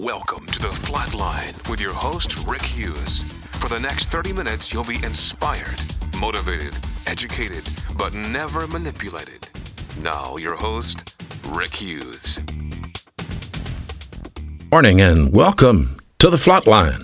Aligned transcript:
Welcome 0.00 0.46
to 0.46 0.60
the 0.60 0.68
FLOT 0.68 1.12
Line 1.14 1.54
with 1.68 1.80
your 1.80 1.92
host, 1.92 2.46
Rick 2.46 2.62
Hughes. 2.62 3.24
For 3.54 3.68
the 3.68 3.80
next 3.80 4.04
30 4.04 4.32
minutes, 4.32 4.72
you'll 4.72 4.84
be 4.84 5.02
inspired, 5.02 5.80
motivated, 6.16 6.72
educated, 7.08 7.68
but 7.96 8.14
never 8.14 8.68
manipulated. 8.68 9.48
Now, 10.00 10.36
your 10.36 10.54
host, 10.54 11.20
Rick 11.48 11.74
Hughes. 11.74 12.38
Morning 14.70 15.00
and 15.00 15.32
welcome 15.32 15.98
to 16.20 16.30
the 16.30 16.38
FLOT 16.38 16.68
Line. 16.68 17.02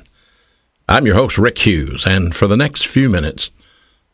I'm 0.88 1.04
your 1.04 1.16
host, 1.16 1.36
Rick 1.36 1.66
Hughes, 1.66 2.06
and 2.06 2.32
for 2.32 2.46
the 2.46 2.56
next 2.56 2.86
few 2.86 3.08
minutes, 3.08 3.50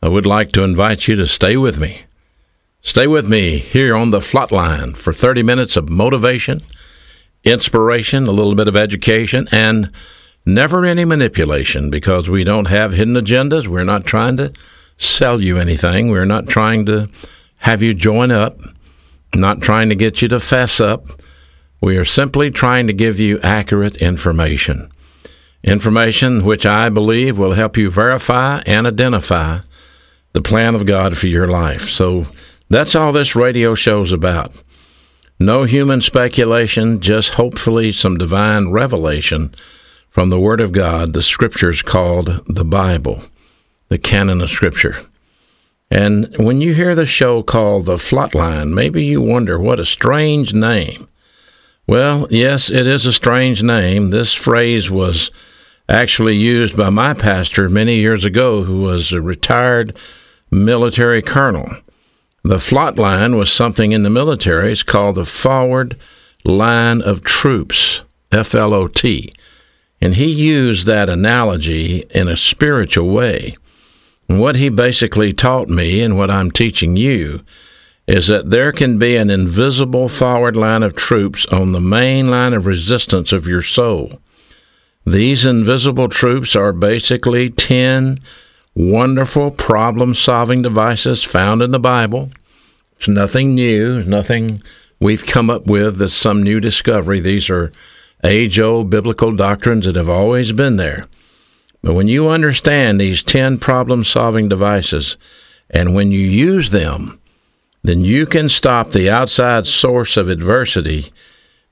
I 0.02 0.08
would 0.08 0.24
like 0.24 0.52
to 0.52 0.62
invite 0.62 1.06
you 1.06 1.16
to 1.16 1.26
stay 1.26 1.58
with 1.58 1.78
me. 1.78 2.04
Stay 2.80 3.06
with 3.06 3.28
me 3.28 3.58
here 3.58 3.94
on 3.94 4.10
the 4.10 4.20
Flatline 4.20 4.96
for 4.96 5.12
30 5.12 5.42
minutes 5.42 5.76
of 5.76 5.90
motivation, 5.90 6.62
inspiration, 7.44 8.26
a 8.26 8.32
little 8.32 8.54
bit 8.54 8.68
of 8.68 8.76
education, 8.76 9.48
and 9.50 9.90
never 10.44 10.84
any 10.84 11.04
manipulation 11.04 11.90
because 11.90 12.28
we 12.28 12.44
don't 12.44 12.68
have 12.68 12.92
hidden 12.92 13.14
agendas. 13.14 13.66
We're 13.66 13.84
not 13.84 14.04
trying 14.04 14.36
to 14.38 14.52
sell 14.98 15.40
you 15.40 15.58
anything. 15.58 16.10
We're 16.10 16.26
not 16.26 16.48
trying 16.48 16.86
to 16.86 17.08
have 17.58 17.82
you 17.82 17.94
join 17.94 18.30
up, 18.30 18.58
not 19.34 19.60
trying 19.60 19.88
to 19.88 19.94
get 19.94 20.22
you 20.22 20.28
to 20.28 20.40
fess 20.40 20.80
up. 20.80 21.06
We 21.80 21.96
are 21.96 22.04
simply 22.04 22.50
trying 22.50 22.86
to 22.88 22.92
give 22.92 23.18
you 23.18 23.40
accurate 23.40 23.96
information. 23.96 24.90
Information 25.62 26.44
which 26.44 26.64
I 26.66 26.88
believe 26.88 27.38
will 27.38 27.52
help 27.52 27.76
you 27.76 27.90
verify 27.90 28.62
and 28.66 28.86
identify 28.86 29.60
the 30.32 30.42
plan 30.42 30.74
of 30.74 30.86
God 30.86 31.16
for 31.16 31.26
your 31.26 31.46
life. 31.46 31.88
So 31.88 32.26
that's 32.68 32.94
all 32.94 33.12
this 33.12 33.34
radio 33.34 33.74
show's 33.74 34.12
about. 34.12 34.52
No 35.42 35.64
human 35.64 36.02
speculation, 36.02 37.00
just 37.00 37.30
hopefully 37.30 37.92
some 37.92 38.18
divine 38.18 38.68
revelation 38.68 39.54
from 40.10 40.28
the 40.28 40.38
Word 40.38 40.60
of 40.60 40.70
God, 40.70 41.14
the 41.14 41.22
Scriptures 41.22 41.80
called 41.80 42.44
the 42.46 42.64
Bible, 42.64 43.22
the 43.88 43.96
canon 43.96 44.42
of 44.42 44.50
Scripture. 44.50 44.98
And 45.90 46.36
when 46.36 46.60
you 46.60 46.74
hear 46.74 46.94
the 46.94 47.06
show 47.06 47.42
called 47.42 47.86
The 47.86 47.96
FLOT 47.96 48.34
Line, 48.34 48.74
maybe 48.74 49.02
you 49.02 49.22
wonder 49.22 49.58
what 49.58 49.80
a 49.80 49.86
strange 49.86 50.52
name. 50.52 51.08
Well, 51.86 52.28
yes, 52.30 52.68
it 52.68 52.86
is 52.86 53.06
a 53.06 53.12
strange 53.12 53.62
name. 53.62 54.10
This 54.10 54.34
phrase 54.34 54.90
was 54.90 55.30
actually 55.88 56.36
used 56.36 56.76
by 56.76 56.90
my 56.90 57.14
pastor 57.14 57.70
many 57.70 57.96
years 57.96 58.26
ago, 58.26 58.64
who 58.64 58.82
was 58.82 59.10
a 59.10 59.22
retired 59.22 59.96
military 60.50 61.22
colonel. 61.22 61.70
The 62.42 62.58
flot 62.58 62.98
line 62.98 63.36
was 63.36 63.52
something 63.52 63.92
in 63.92 64.02
the 64.02 64.10
military. 64.10 64.72
It's 64.72 64.82
called 64.82 65.16
the 65.16 65.26
forward 65.26 65.96
line 66.44 67.02
of 67.02 67.22
troops, 67.22 68.02
F 68.32 68.54
L 68.54 68.72
O 68.72 68.86
T. 68.86 69.32
And 70.00 70.14
he 70.14 70.26
used 70.26 70.86
that 70.86 71.10
analogy 71.10 72.06
in 72.10 72.28
a 72.28 72.36
spiritual 72.36 73.10
way. 73.10 73.54
And 74.28 74.40
what 74.40 74.56
he 74.56 74.68
basically 74.70 75.32
taught 75.32 75.68
me 75.68 76.00
and 76.00 76.16
what 76.16 76.30
I'm 76.30 76.50
teaching 76.50 76.96
you 76.96 77.42
is 78.06 78.28
that 78.28 78.50
there 78.50 78.72
can 78.72 78.98
be 78.98 79.16
an 79.16 79.28
invisible 79.28 80.08
forward 80.08 80.56
line 80.56 80.82
of 80.82 80.96
troops 80.96 81.44
on 81.46 81.72
the 81.72 81.80
main 81.80 82.30
line 82.30 82.54
of 82.54 82.64
resistance 82.64 83.32
of 83.32 83.46
your 83.46 83.62
soul. 83.62 84.20
These 85.04 85.44
invisible 85.44 86.08
troops 86.08 86.56
are 86.56 86.72
basically 86.72 87.50
10 87.50 88.18
wonderful 88.74 89.50
problem 89.50 90.14
solving 90.14 90.62
devices 90.62 91.22
found 91.22 91.62
in 91.62 91.70
the 91.70 91.80
Bible. 91.80 92.30
It's 92.96 93.08
nothing 93.08 93.54
new, 93.54 94.02
nothing 94.04 94.62
we've 95.00 95.26
come 95.26 95.50
up 95.50 95.66
with 95.66 95.98
that's 95.98 96.12
some 96.12 96.42
new 96.42 96.60
discovery. 96.60 97.20
These 97.20 97.50
are 97.50 97.72
age 98.22 98.60
old 98.60 98.90
biblical 98.90 99.32
doctrines 99.32 99.86
that 99.86 99.96
have 99.96 100.08
always 100.08 100.52
been 100.52 100.76
there. 100.76 101.06
But 101.82 101.94
when 101.94 102.08
you 102.08 102.28
understand 102.28 103.00
these 103.00 103.22
10 103.22 103.58
problem 103.58 104.04
solving 104.04 104.48
devices, 104.48 105.16
and 105.70 105.94
when 105.94 106.10
you 106.10 106.20
use 106.20 106.70
them, 106.70 107.18
then 107.82 108.00
you 108.00 108.26
can 108.26 108.48
stop 108.48 108.90
the 108.90 109.08
outside 109.08 109.66
source 109.66 110.16
of 110.18 110.28
adversity 110.28 111.10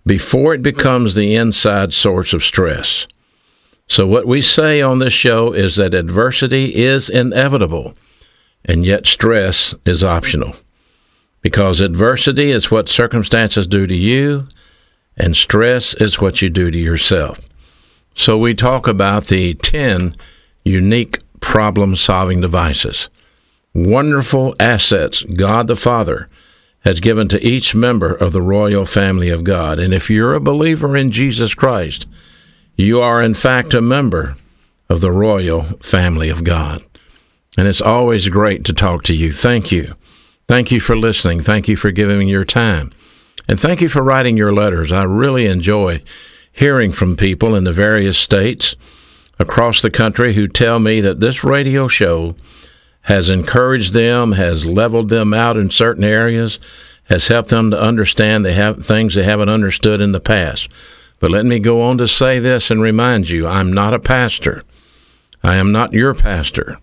before 0.06 0.54
it 0.54 0.62
becomes 0.62 1.14
the 1.14 1.34
inside 1.34 1.92
source 1.92 2.32
of 2.32 2.42
stress. 2.42 3.06
So, 3.88 4.06
what 4.06 4.26
we 4.26 4.42
say 4.42 4.82
on 4.82 4.98
this 4.98 5.14
show 5.14 5.52
is 5.52 5.76
that 5.76 5.94
adversity 5.94 6.76
is 6.76 7.08
inevitable, 7.08 7.94
and 8.64 8.84
yet 8.84 9.06
stress 9.06 9.74
is 9.86 10.04
optional. 10.04 10.54
Because 11.40 11.80
adversity 11.80 12.50
is 12.50 12.70
what 12.70 12.90
circumstances 12.90 13.66
do 13.66 13.86
to 13.86 13.94
you, 13.94 14.46
and 15.16 15.34
stress 15.34 15.94
is 15.94 16.20
what 16.20 16.42
you 16.42 16.50
do 16.50 16.70
to 16.70 16.78
yourself. 16.78 17.40
So, 18.14 18.36
we 18.36 18.54
talk 18.54 18.86
about 18.86 19.26
the 19.26 19.54
10 19.54 20.14
unique 20.64 21.20
problem 21.40 21.96
solving 21.96 22.42
devices, 22.42 23.08
wonderful 23.74 24.54
assets 24.60 25.22
God 25.22 25.66
the 25.66 25.76
Father 25.76 26.28
has 26.80 27.00
given 27.00 27.26
to 27.28 27.46
each 27.46 27.74
member 27.74 28.12
of 28.12 28.32
the 28.32 28.42
royal 28.42 28.84
family 28.84 29.30
of 29.30 29.44
God. 29.44 29.78
And 29.78 29.94
if 29.94 30.10
you're 30.10 30.34
a 30.34 30.40
believer 30.40 30.96
in 30.96 31.10
Jesus 31.10 31.54
Christ, 31.54 32.06
you 32.78 33.00
are, 33.00 33.20
in 33.20 33.34
fact, 33.34 33.74
a 33.74 33.80
member 33.80 34.36
of 34.88 35.00
the 35.00 35.10
royal 35.10 35.62
family 35.80 36.30
of 36.30 36.44
God. 36.44 36.82
And 37.58 37.66
it's 37.66 37.82
always 37.82 38.28
great 38.28 38.64
to 38.66 38.72
talk 38.72 39.02
to 39.04 39.14
you. 39.14 39.32
Thank 39.32 39.72
you. 39.72 39.94
Thank 40.46 40.70
you 40.70 40.78
for 40.78 40.96
listening. 40.96 41.40
Thank 41.40 41.66
you 41.66 41.76
for 41.76 41.90
giving 41.90 42.20
me 42.20 42.30
your 42.30 42.44
time. 42.44 42.92
And 43.48 43.58
thank 43.58 43.80
you 43.80 43.88
for 43.88 44.02
writing 44.02 44.36
your 44.36 44.52
letters. 44.52 44.92
I 44.92 45.02
really 45.02 45.46
enjoy 45.46 46.02
hearing 46.52 46.92
from 46.92 47.16
people 47.16 47.56
in 47.56 47.64
the 47.64 47.72
various 47.72 48.16
states 48.16 48.76
across 49.40 49.82
the 49.82 49.90
country 49.90 50.34
who 50.34 50.46
tell 50.46 50.78
me 50.78 51.00
that 51.00 51.20
this 51.20 51.42
radio 51.42 51.88
show 51.88 52.36
has 53.02 53.28
encouraged 53.28 53.92
them, 53.92 54.32
has 54.32 54.64
leveled 54.64 55.08
them 55.08 55.34
out 55.34 55.56
in 55.56 55.70
certain 55.70 56.04
areas, 56.04 56.60
has 57.04 57.26
helped 57.26 57.48
them 57.48 57.72
to 57.72 57.80
understand 57.80 58.44
they 58.44 58.54
have 58.54 58.84
things 58.84 59.14
they 59.14 59.24
haven't 59.24 59.48
understood 59.48 60.00
in 60.00 60.12
the 60.12 60.20
past. 60.20 60.72
But 61.20 61.30
let 61.30 61.44
me 61.44 61.58
go 61.58 61.82
on 61.82 61.98
to 61.98 62.06
say 62.06 62.38
this 62.38 62.70
and 62.70 62.80
remind 62.80 63.28
you 63.28 63.46
I'm 63.46 63.72
not 63.72 63.94
a 63.94 63.98
pastor. 63.98 64.62
I 65.42 65.56
am 65.56 65.72
not 65.72 65.92
your 65.92 66.14
pastor. 66.14 66.78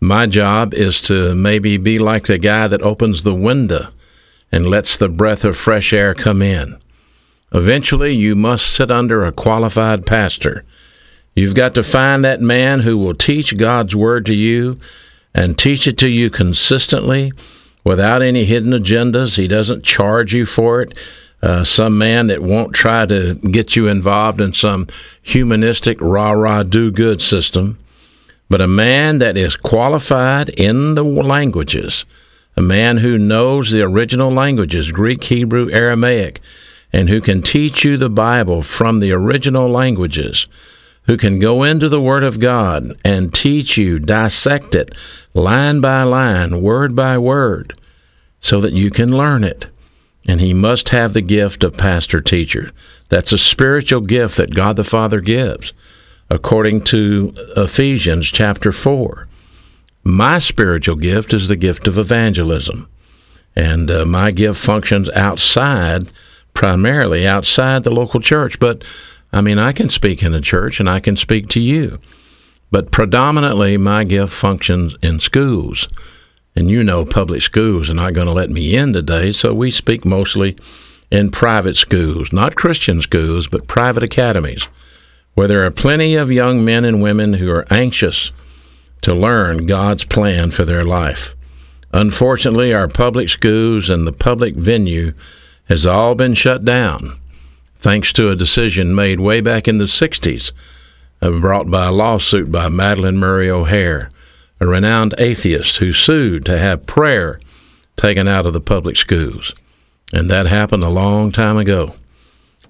My 0.00 0.26
job 0.26 0.72
is 0.74 1.00
to 1.02 1.34
maybe 1.34 1.76
be 1.76 1.98
like 1.98 2.24
the 2.24 2.38
guy 2.38 2.66
that 2.66 2.82
opens 2.82 3.22
the 3.22 3.34
window 3.34 3.88
and 4.50 4.66
lets 4.66 4.96
the 4.96 5.08
breath 5.08 5.44
of 5.44 5.56
fresh 5.56 5.92
air 5.92 6.14
come 6.14 6.42
in. 6.42 6.78
Eventually, 7.52 8.12
you 8.12 8.34
must 8.34 8.72
sit 8.72 8.90
under 8.90 9.24
a 9.24 9.32
qualified 9.32 10.06
pastor. 10.06 10.64
You've 11.34 11.54
got 11.54 11.74
to 11.74 11.82
find 11.82 12.24
that 12.24 12.40
man 12.40 12.80
who 12.80 12.96
will 12.96 13.14
teach 13.14 13.56
God's 13.56 13.94
Word 13.94 14.26
to 14.26 14.34
you 14.34 14.78
and 15.34 15.58
teach 15.58 15.86
it 15.86 15.98
to 15.98 16.08
you 16.08 16.30
consistently 16.30 17.32
without 17.84 18.22
any 18.22 18.44
hidden 18.44 18.72
agendas. 18.72 19.36
He 19.36 19.48
doesn't 19.48 19.84
charge 19.84 20.34
you 20.34 20.46
for 20.46 20.80
it. 20.80 20.94
Uh, 21.42 21.64
some 21.64 21.96
man 21.96 22.26
that 22.26 22.42
won't 22.42 22.74
try 22.74 23.06
to 23.06 23.34
get 23.36 23.74
you 23.74 23.88
involved 23.88 24.40
in 24.40 24.52
some 24.52 24.86
humanistic 25.22 25.98
rah 26.00 26.32
rah 26.32 26.62
do 26.62 26.90
good 26.90 27.22
system, 27.22 27.78
but 28.50 28.60
a 28.60 28.66
man 28.66 29.18
that 29.18 29.36
is 29.36 29.56
qualified 29.56 30.50
in 30.50 30.94
the 30.94 31.04
languages, 31.04 32.04
a 32.56 32.62
man 32.62 32.98
who 32.98 33.16
knows 33.16 33.70
the 33.70 33.80
original 33.80 34.30
languages 34.30 34.92
Greek, 34.92 35.24
Hebrew, 35.24 35.70
Aramaic, 35.70 36.40
and 36.92 37.08
who 37.08 37.22
can 37.22 37.40
teach 37.40 37.84
you 37.84 37.96
the 37.96 38.10
Bible 38.10 38.60
from 38.60 39.00
the 39.00 39.12
original 39.12 39.68
languages, 39.68 40.46
who 41.04 41.16
can 41.16 41.38
go 41.38 41.62
into 41.62 41.88
the 41.88 42.02
Word 42.02 42.22
of 42.22 42.38
God 42.38 42.92
and 43.02 43.32
teach 43.32 43.78
you, 43.78 43.98
dissect 43.98 44.74
it 44.74 44.94
line 45.32 45.80
by 45.80 46.02
line, 46.02 46.60
word 46.60 46.94
by 46.94 47.16
word, 47.16 47.72
so 48.42 48.60
that 48.60 48.72
you 48.72 48.90
can 48.90 49.16
learn 49.16 49.42
it 49.42 49.66
and 50.30 50.40
he 50.40 50.54
must 50.54 50.90
have 50.90 51.12
the 51.12 51.20
gift 51.20 51.64
of 51.64 51.76
pastor 51.76 52.20
teacher. 52.20 52.70
That's 53.08 53.32
a 53.32 53.38
spiritual 53.38 54.02
gift 54.02 54.36
that 54.36 54.54
God 54.54 54.76
the 54.76 54.84
Father 54.84 55.20
gives, 55.20 55.72
according 56.30 56.84
to 56.84 57.34
Ephesians 57.56 58.28
chapter 58.28 58.70
4. 58.70 59.26
My 60.04 60.38
spiritual 60.38 60.94
gift 60.94 61.34
is 61.34 61.48
the 61.48 61.56
gift 61.56 61.88
of 61.88 61.98
evangelism, 61.98 62.88
and 63.56 63.90
uh, 63.90 64.04
my 64.06 64.30
gift 64.30 64.60
functions 64.60 65.10
outside, 65.16 66.12
primarily 66.54 67.26
outside 67.26 67.82
the 67.82 67.90
local 67.90 68.20
church. 68.20 68.60
But 68.60 68.86
I 69.32 69.40
mean, 69.40 69.58
I 69.58 69.72
can 69.72 69.88
speak 69.88 70.22
in 70.22 70.32
a 70.32 70.40
church 70.40 70.78
and 70.78 70.88
I 70.88 71.00
can 71.00 71.16
speak 71.16 71.48
to 71.48 71.60
you, 71.60 71.98
but 72.70 72.92
predominantly 72.92 73.76
my 73.76 74.04
gift 74.04 74.32
functions 74.32 74.94
in 75.02 75.18
schools 75.18 75.88
and 76.60 76.70
you 76.70 76.84
know, 76.84 77.04
public 77.06 77.42
schools 77.42 77.88
are 77.90 77.94
not 77.94 78.12
going 78.12 78.26
to 78.26 78.32
let 78.32 78.50
me 78.50 78.76
in 78.76 78.92
today, 78.92 79.32
so 79.32 79.52
we 79.54 79.70
speak 79.70 80.04
mostly 80.04 80.56
in 81.10 81.30
private 81.30 81.74
schools, 81.74 82.32
not 82.32 82.54
Christian 82.54 83.00
schools, 83.00 83.48
but 83.48 83.66
private 83.66 84.02
academies, 84.02 84.68
where 85.34 85.48
there 85.48 85.64
are 85.64 85.70
plenty 85.70 86.14
of 86.14 86.30
young 86.30 86.62
men 86.64 86.84
and 86.84 87.02
women 87.02 87.32
who 87.32 87.50
are 87.50 87.66
anxious 87.70 88.30
to 89.00 89.14
learn 89.14 89.64
God's 89.64 90.04
plan 90.04 90.50
for 90.50 90.66
their 90.66 90.84
life. 90.84 91.34
Unfortunately, 91.92 92.74
our 92.74 92.88
public 92.88 93.30
schools 93.30 93.88
and 93.88 94.06
the 94.06 94.12
public 94.12 94.54
venue 94.54 95.14
has 95.64 95.86
all 95.86 96.14
been 96.14 96.34
shut 96.34 96.64
down. 96.64 97.18
thanks 97.76 98.12
to 98.12 98.28
a 98.28 98.36
decision 98.36 98.94
made 98.94 99.18
way 99.18 99.40
back 99.40 99.66
in 99.66 99.78
the 99.78 99.84
60s, 99.86 100.52
uh, 101.22 101.30
brought 101.30 101.70
by 101.70 101.86
a 101.86 101.92
lawsuit 101.92 102.52
by 102.52 102.68
Madalyn 102.68 103.16
Murray 103.16 103.50
O'Hair, 103.50 104.10
a 104.60 104.66
renowned 104.66 105.14
atheist 105.18 105.78
who 105.78 105.92
sued 105.92 106.44
to 106.44 106.58
have 106.58 106.86
prayer 106.86 107.40
taken 107.96 108.28
out 108.28 108.46
of 108.46 108.52
the 108.52 108.60
public 108.60 108.96
schools. 108.96 109.54
And 110.12 110.30
that 110.30 110.46
happened 110.46 110.84
a 110.84 110.88
long 110.90 111.32
time 111.32 111.56
ago. 111.56 111.94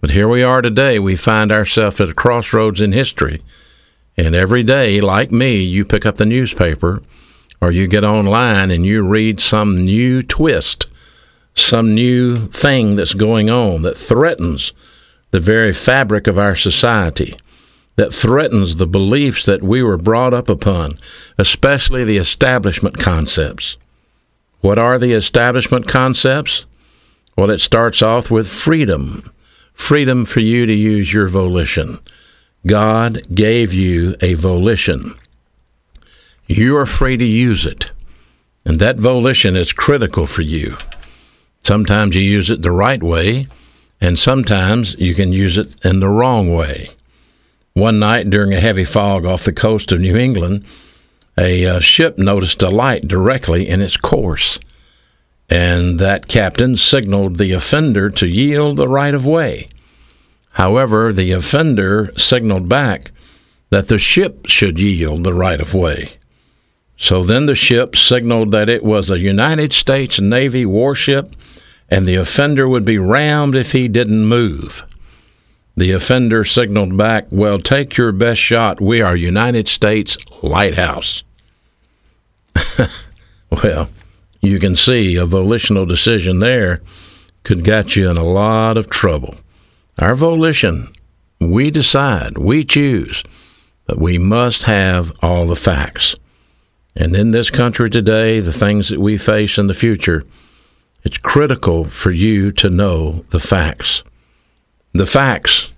But 0.00 0.10
here 0.10 0.28
we 0.28 0.42
are 0.42 0.62
today. 0.62 0.98
We 0.98 1.16
find 1.16 1.52
ourselves 1.52 2.00
at 2.00 2.10
a 2.10 2.14
crossroads 2.14 2.80
in 2.80 2.92
history. 2.92 3.42
And 4.16 4.34
every 4.34 4.62
day, 4.62 5.00
like 5.00 5.30
me, 5.30 5.56
you 5.56 5.84
pick 5.84 6.06
up 6.06 6.16
the 6.16 6.26
newspaper 6.26 7.02
or 7.60 7.70
you 7.70 7.86
get 7.86 8.04
online 8.04 8.70
and 8.70 8.84
you 8.84 9.06
read 9.06 9.40
some 9.40 9.76
new 9.76 10.22
twist, 10.22 10.86
some 11.54 11.94
new 11.94 12.46
thing 12.48 12.96
that's 12.96 13.14
going 13.14 13.50
on 13.50 13.82
that 13.82 13.98
threatens 13.98 14.72
the 15.30 15.38
very 15.38 15.72
fabric 15.72 16.26
of 16.26 16.38
our 16.38 16.56
society, 16.56 17.34
that 18.00 18.14
threatens 18.14 18.76
the 18.76 18.86
beliefs 18.86 19.44
that 19.44 19.62
we 19.62 19.82
were 19.82 19.98
brought 19.98 20.32
up 20.32 20.48
upon, 20.48 20.98
especially 21.36 22.02
the 22.02 22.16
establishment 22.16 22.96
concepts. 22.96 23.76
What 24.62 24.78
are 24.78 24.98
the 24.98 25.12
establishment 25.12 25.86
concepts? 25.86 26.64
Well, 27.36 27.50
it 27.50 27.60
starts 27.60 28.00
off 28.00 28.30
with 28.30 28.48
freedom 28.48 29.30
freedom 29.74 30.24
for 30.24 30.40
you 30.40 30.64
to 30.64 30.72
use 30.72 31.12
your 31.12 31.28
volition. 31.28 31.98
God 32.66 33.20
gave 33.34 33.74
you 33.74 34.16
a 34.22 34.32
volition. 34.32 35.14
You 36.46 36.78
are 36.78 36.86
free 36.86 37.18
to 37.18 37.24
use 37.24 37.66
it. 37.66 37.90
And 38.64 38.78
that 38.78 38.96
volition 38.96 39.56
is 39.56 39.74
critical 39.74 40.26
for 40.26 40.40
you. 40.40 40.78
Sometimes 41.60 42.16
you 42.16 42.22
use 42.22 42.48
it 42.48 42.62
the 42.62 42.70
right 42.70 43.02
way, 43.02 43.46
and 44.00 44.18
sometimes 44.18 44.94
you 44.98 45.14
can 45.14 45.34
use 45.34 45.58
it 45.58 45.76
in 45.84 46.00
the 46.00 46.08
wrong 46.08 46.54
way. 46.54 46.94
One 47.80 47.98
night 47.98 48.28
during 48.28 48.52
a 48.52 48.60
heavy 48.60 48.84
fog 48.84 49.24
off 49.24 49.44
the 49.44 49.54
coast 49.54 49.90
of 49.90 50.00
New 50.00 50.14
England, 50.14 50.66
a 51.38 51.64
uh, 51.64 51.80
ship 51.80 52.18
noticed 52.18 52.62
a 52.62 52.68
light 52.68 53.08
directly 53.08 53.66
in 53.66 53.80
its 53.80 53.96
course, 53.96 54.60
and 55.48 55.98
that 55.98 56.28
captain 56.28 56.76
signaled 56.76 57.38
the 57.38 57.52
offender 57.52 58.10
to 58.10 58.26
yield 58.26 58.76
the 58.76 58.86
right 58.86 59.14
of 59.14 59.24
way. 59.24 59.66
However, 60.52 61.10
the 61.10 61.32
offender 61.32 62.12
signaled 62.18 62.68
back 62.68 63.12
that 63.70 63.88
the 63.88 63.98
ship 63.98 64.46
should 64.46 64.78
yield 64.78 65.24
the 65.24 65.32
right 65.32 65.58
of 65.58 65.72
way. 65.72 66.18
So 66.98 67.24
then 67.24 67.46
the 67.46 67.54
ship 67.54 67.96
signaled 67.96 68.52
that 68.52 68.68
it 68.68 68.82
was 68.82 69.08
a 69.08 69.18
United 69.18 69.72
States 69.72 70.20
Navy 70.20 70.66
warship 70.66 71.34
and 71.88 72.06
the 72.06 72.16
offender 72.16 72.68
would 72.68 72.84
be 72.84 72.98
rammed 72.98 73.54
if 73.54 73.72
he 73.72 73.88
didn't 73.88 74.26
move. 74.26 74.84
The 75.80 75.92
offender 75.92 76.44
signaled 76.44 76.98
back, 76.98 77.28
Well, 77.30 77.58
take 77.58 77.96
your 77.96 78.12
best 78.12 78.38
shot. 78.38 78.82
We 78.82 79.00
are 79.00 79.16
United 79.16 79.66
States 79.66 80.18
Lighthouse. 80.42 81.22
well, 83.50 83.88
you 84.42 84.60
can 84.60 84.76
see 84.76 85.16
a 85.16 85.24
volitional 85.24 85.86
decision 85.86 86.40
there 86.40 86.82
could 87.44 87.64
get 87.64 87.96
you 87.96 88.10
in 88.10 88.18
a 88.18 88.22
lot 88.22 88.76
of 88.76 88.90
trouble. 88.90 89.36
Our 89.98 90.14
volition, 90.14 90.92
we 91.40 91.70
decide, 91.70 92.36
we 92.36 92.62
choose, 92.62 93.24
but 93.86 93.98
we 93.98 94.18
must 94.18 94.64
have 94.64 95.18
all 95.22 95.46
the 95.46 95.56
facts. 95.56 96.14
And 96.94 97.16
in 97.16 97.30
this 97.30 97.48
country 97.48 97.88
today, 97.88 98.40
the 98.40 98.52
things 98.52 98.90
that 98.90 99.00
we 99.00 99.16
face 99.16 99.56
in 99.56 99.66
the 99.66 99.72
future, 99.72 100.24
it's 101.04 101.16
critical 101.16 101.84
for 101.86 102.10
you 102.10 102.52
to 102.52 102.68
know 102.68 103.24
the 103.30 103.40
facts. 103.40 104.02
The 104.92 105.06
facts, 105.06 105.70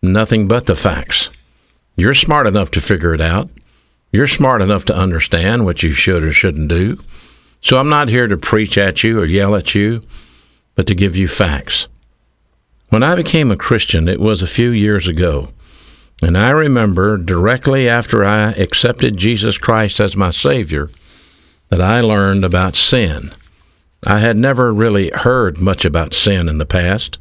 nothing 0.00 0.46
but 0.46 0.66
the 0.66 0.76
facts. 0.76 1.30
You're 1.96 2.14
smart 2.14 2.46
enough 2.46 2.70
to 2.72 2.80
figure 2.80 3.12
it 3.12 3.20
out. 3.20 3.50
You're 4.12 4.28
smart 4.28 4.62
enough 4.62 4.84
to 4.86 4.96
understand 4.96 5.64
what 5.64 5.82
you 5.82 5.92
should 5.92 6.22
or 6.22 6.32
shouldn't 6.32 6.68
do. 6.68 6.98
So 7.60 7.78
I'm 7.78 7.88
not 7.88 8.08
here 8.08 8.28
to 8.28 8.36
preach 8.36 8.78
at 8.78 9.02
you 9.02 9.20
or 9.20 9.24
yell 9.24 9.56
at 9.56 9.74
you, 9.74 10.02
but 10.74 10.86
to 10.86 10.94
give 10.94 11.16
you 11.16 11.26
facts. 11.26 11.88
When 12.90 13.02
I 13.02 13.16
became 13.16 13.50
a 13.50 13.56
Christian, 13.56 14.06
it 14.06 14.20
was 14.20 14.40
a 14.40 14.46
few 14.46 14.70
years 14.70 15.08
ago. 15.08 15.48
And 16.22 16.38
I 16.38 16.50
remember 16.50 17.16
directly 17.16 17.88
after 17.88 18.24
I 18.24 18.52
accepted 18.52 19.16
Jesus 19.16 19.58
Christ 19.58 19.98
as 19.98 20.14
my 20.14 20.30
Savior 20.30 20.90
that 21.70 21.80
I 21.80 22.00
learned 22.00 22.44
about 22.44 22.76
sin. 22.76 23.32
I 24.06 24.20
had 24.20 24.36
never 24.36 24.72
really 24.72 25.10
heard 25.12 25.58
much 25.58 25.84
about 25.84 26.14
sin 26.14 26.48
in 26.48 26.58
the 26.58 26.66
past. 26.66 27.18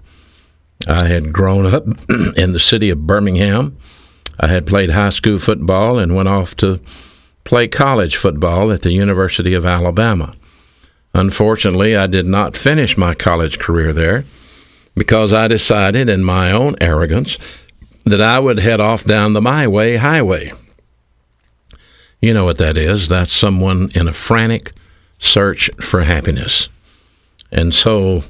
I 0.88 1.07
had 1.07 1.33
grown 1.33 1.65
up 1.65 1.85
in 2.38 2.53
the 2.53 2.59
city 2.59 2.89
of 2.89 3.07
Birmingham. 3.07 3.77
I 4.39 4.47
had 4.47 4.68
played 4.68 4.91
high 4.91 5.09
school 5.09 5.39
football 5.39 5.97
and 5.97 6.15
went 6.15 6.30
off 6.30 6.56
to 6.57 6.81
play 7.44 7.68
college 7.68 8.15
football 8.15 8.71
at 8.71 8.81
the 8.81 8.91
University 8.91 9.53
of 9.53 9.65
Alabama. 9.65 10.33
Unfortunately, 11.13 11.95
I 11.95 12.07
did 12.07 12.25
not 12.25 12.57
finish 12.57 12.97
my 12.97 13.13
college 13.13 13.59
career 13.59 13.94
there 13.94 14.24
because 14.95 15.33
I 15.33 15.47
decided 15.47 16.09
in 16.09 16.24
my 16.24 16.51
own 16.51 16.75
arrogance 16.81 17.63
that 18.06 18.21
I 18.21 18.39
would 18.39 18.59
head 18.59 18.81
off 18.81 19.03
down 19.03 19.33
the 19.33 19.41
my 19.41 19.68
way 19.68 19.97
highway. 19.97 20.51
You 22.19 22.33
know 22.33 22.45
what 22.45 22.57
that 22.57 22.77
is? 22.77 23.09
That's 23.09 23.33
someone 23.33 23.89
in 23.95 24.07
a 24.07 24.13
frantic 24.13 24.71
search 25.19 25.69
for 25.81 26.01
happiness. 26.01 26.69
And 27.51 27.74
so 27.74 28.24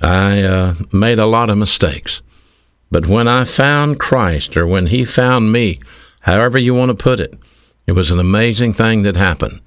I 0.00 0.42
uh, 0.42 0.74
made 0.92 1.18
a 1.18 1.26
lot 1.26 1.50
of 1.50 1.58
mistakes. 1.58 2.22
But 2.90 3.06
when 3.06 3.28
I 3.28 3.44
found 3.44 4.00
Christ, 4.00 4.56
or 4.56 4.66
when 4.66 4.86
He 4.86 5.04
found 5.04 5.52
me, 5.52 5.80
however 6.20 6.58
you 6.58 6.74
want 6.74 6.90
to 6.90 7.02
put 7.02 7.20
it, 7.20 7.34
it 7.86 7.92
was 7.92 8.10
an 8.10 8.20
amazing 8.20 8.74
thing 8.74 9.02
that 9.02 9.16
happened. 9.16 9.60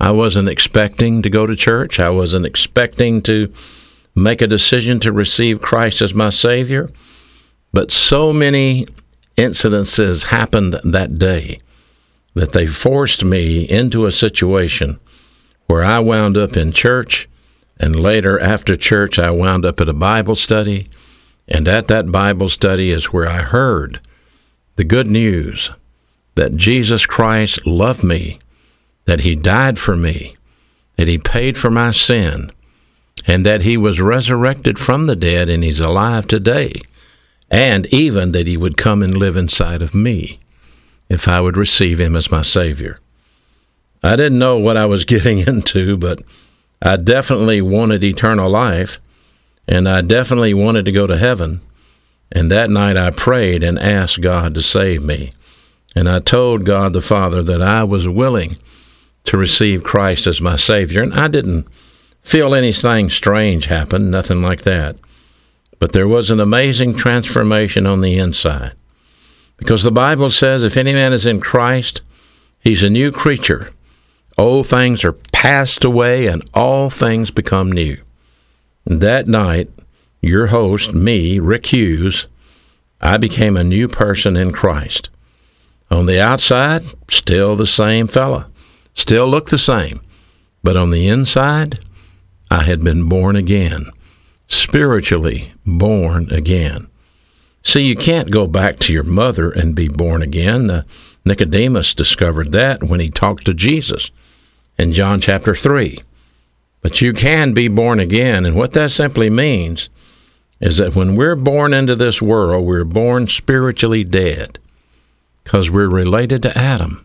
I 0.00 0.10
wasn't 0.10 0.48
expecting 0.48 1.22
to 1.22 1.30
go 1.30 1.46
to 1.46 1.54
church. 1.54 2.00
I 2.00 2.10
wasn't 2.10 2.46
expecting 2.46 3.22
to 3.22 3.52
make 4.14 4.42
a 4.42 4.46
decision 4.46 5.00
to 5.00 5.12
receive 5.12 5.62
Christ 5.62 6.02
as 6.02 6.12
my 6.12 6.30
Savior. 6.30 6.90
But 7.72 7.92
so 7.92 8.32
many 8.32 8.86
incidences 9.36 10.26
happened 10.26 10.78
that 10.84 11.18
day 11.18 11.60
that 12.34 12.52
they 12.52 12.66
forced 12.66 13.24
me 13.24 13.68
into 13.68 14.06
a 14.06 14.12
situation 14.12 14.98
where 15.66 15.84
I 15.84 16.00
wound 16.00 16.36
up 16.36 16.56
in 16.56 16.72
church, 16.72 17.28
and 17.78 17.98
later 17.98 18.38
after 18.38 18.76
church, 18.76 19.18
I 19.18 19.30
wound 19.30 19.64
up 19.64 19.80
at 19.80 19.88
a 19.88 19.94
Bible 19.94 20.36
study. 20.36 20.88
And 21.48 21.66
at 21.66 21.88
that 21.88 22.12
Bible 22.12 22.48
study 22.48 22.90
is 22.90 23.12
where 23.12 23.28
I 23.28 23.42
heard 23.42 24.00
the 24.76 24.84
good 24.84 25.08
news 25.08 25.70
that 26.34 26.56
Jesus 26.56 27.04
Christ 27.04 27.66
loved 27.66 28.04
me, 28.04 28.38
that 29.04 29.20
He 29.20 29.34
died 29.34 29.78
for 29.78 29.96
me, 29.96 30.34
that 30.96 31.08
He 31.08 31.18
paid 31.18 31.58
for 31.58 31.70
my 31.70 31.90
sin, 31.90 32.50
and 33.26 33.46
that 33.46 33.62
he 33.62 33.76
was 33.76 34.00
resurrected 34.00 34.78
from 34.78 35.06
the 35.06 35.16
dead 35.16 35.48
and 35.48 35.62
he's 35.62 35.80
alive 35.80 36.26
today, 36.26 36.72
and 37.50 37.86
even 37.86 38.32
that 38.32 38.46
he 38.46 38.56
would 38.56 38.76
come 38.76 39.02
and 39.02 39.16
live 39.16 39.36
inside 39.36 39.82
of 39.82 39.94
me 39.94 40.38
if 41.08 41.28
I 41.28 41.40
would 41.40 41.56
receive 41.56 42.00
him 42.00 42.16
as 42.16 42.30
my 42.30 42.42
Savior. 42.42 42.98
I 44.02 44.16
didn't 44.16 44.38
know 44.38 44.58
what 44.58 44.76
I 44.76 44.86
was 44.86 45.04
getting 45.12 45.40
into, 45.40 45.96
but 45.96 46.22
I 46.84 46.96
definitely 46.96 47.62
wanted 47.62 48.02
eternal 48.02 48.50
life, 48.50 48.98
and 49.68 49.88
I 49.88 50.00
definitely 50.00 50.52
wanted 50.52 50.84
to 50.86 50.92
go 50.92 51.06
to 51.06 51.16
heaven. 51.16 51.60
And 52.32 52.50
that 52.50 52.70
night 52.70 52.96
I 52.96 53.10
prayed 53.10 53.62
and 53.62 53.78
asked 53.78 54.20
God 54.20 54.54
to 54.54 54.62
save 54.62 55.02
me. 55.02 55.32
And 55.94 56.08
I 56.08 56.18
told 56.18 56.64
God 56.64 56.92
the 56.92 57.00
Father 57.00 57.42
that 57.42 57.62
I 57.62 57.84
was 57.84 58.08
willing 58.08 58.56
to 59.24 59.36
receive 59.36 59.84
Christ 59.84 60.26
as 60.26 60.40
my 60.40 60.56
Savior. 60.56 61.02
And 61.02 61.14
I 61.14 61.28
didn't 61.28 61.68
feel 62.22 62.54
anything 62.54 63.10
strange 63.10 63.66
happen, 63.66 64.10
nothing 64.10 64.42
like 64.42 64.62
that. 64.62 64.96
But 65.78 65.92
there 65.92 66.08
was 66.08 66.30
an 66.30 66.40
amazing 66.40 66.96
transformation 66.96 67.86
on 67.86 68.00
the 68.00 68.18
inside. 68.18 68.72
Because 69.56 69.84
the 69.84 69.92
Bible 69.92 70.30
says 70.30 70.64
if 70.64 70.76
any 70.76 70.92
man 70.92 71.12
is 71.12 71.26
in 71.26 71.40
Christ, 71.40 72.02
he's 72.60 72.82
a 72.82 72.90
new 72.90 73.12
creature. 73.12 73.70
Old 74.38 74.66
things 74.66 75.04
are 75.04 75.12
passed 75.42 75.82
away 75.82 76.28
and 76.28 76.40
all 76.54 76.88
things 76.88 77.32
become 77.32 77.72
new. 77.72 77.96
That 78.86 79.26
night, 79.26 79.68
your 80.20 80.46
host, 80.46 80.94
me, 80.94 81.40
Rick 81.40 81.72
Hughes, 81.72 82.28
I 83.00 83.16
became 83.16 83.56
a 83.56 83.64
new 83.64 83.88
person 83.88 84.36
in 84.36 84.52
Christ. 84.52 85.08
On 85.90 86.06
the 86.06 86.20
outside, 86.20 86.84
still 87.10 87.56
the 87.56 87.66
same 87.66 88.06
fella, 88.06 88.52
still 88.94 89.26
looked 89.26 89.50
the 89.50 89.58
same. 89.58 90.00
But 90.62 90.76
on 90.76 90.92
the 90.92 91.08
inside, 91.08 91.80
I 92.48 92.62
had 92.62 92.84
been 92.84 93.08
born 93.08 93.34
again, 93.34 93.86
spiritually 94.46 95.54
born 95.66 96.32
again. 96.32 96.86
See, 97.64 97.82
you 97.84 97.96
can't 97.96 98.30
go 98.30 98.46
back 98.46 98.78
to 98.78 98.92
your 98.92 99.02
mother 99.02 99.50
and 99.50 99.74
be 99.74 99.88
born 99.88 100.22
again. 100.22 100.70
Uh, 100.70 100.82
Nicodemus 101.24 101.94
discovered 101.94 102.52
that 102.52 102.84
when 102.84 103.00
he 103.00 103.10
talked 103.10 103.44
to 103.46 103.54
Jesus 103.54 104.12
in 104.82 104.92
John 104.92 105.20
chapter 105.20 105.54
3. 105.54 105.98
But 106.82 107.00
you 107.00 107.12
can 107.12 107.54
be 107.54 107.68
born 107.68 108.00
again, 108.00 108.44
and 108.44 108.56
what 108.56 108.72
that 108.72 108.90
simply 108.90 109.30
means 109.30 109.88
is 110.60 110.78
that 110.78 110.96
when 110.96 111.14
we're 111.14 111.36
born 111.36 111.72
into 111.72 111.94
this 111.94 112.20
world, 112.20 112.66
we're 112.66 112.84
born 112.84 113.28
spiritually 113.28 114.02
dead 114.02 114.58
because 115.44 115.70
we're 115.70 115.88
related 115.88 116.42
to 116.42 116.58
Adam. 116.58 117.04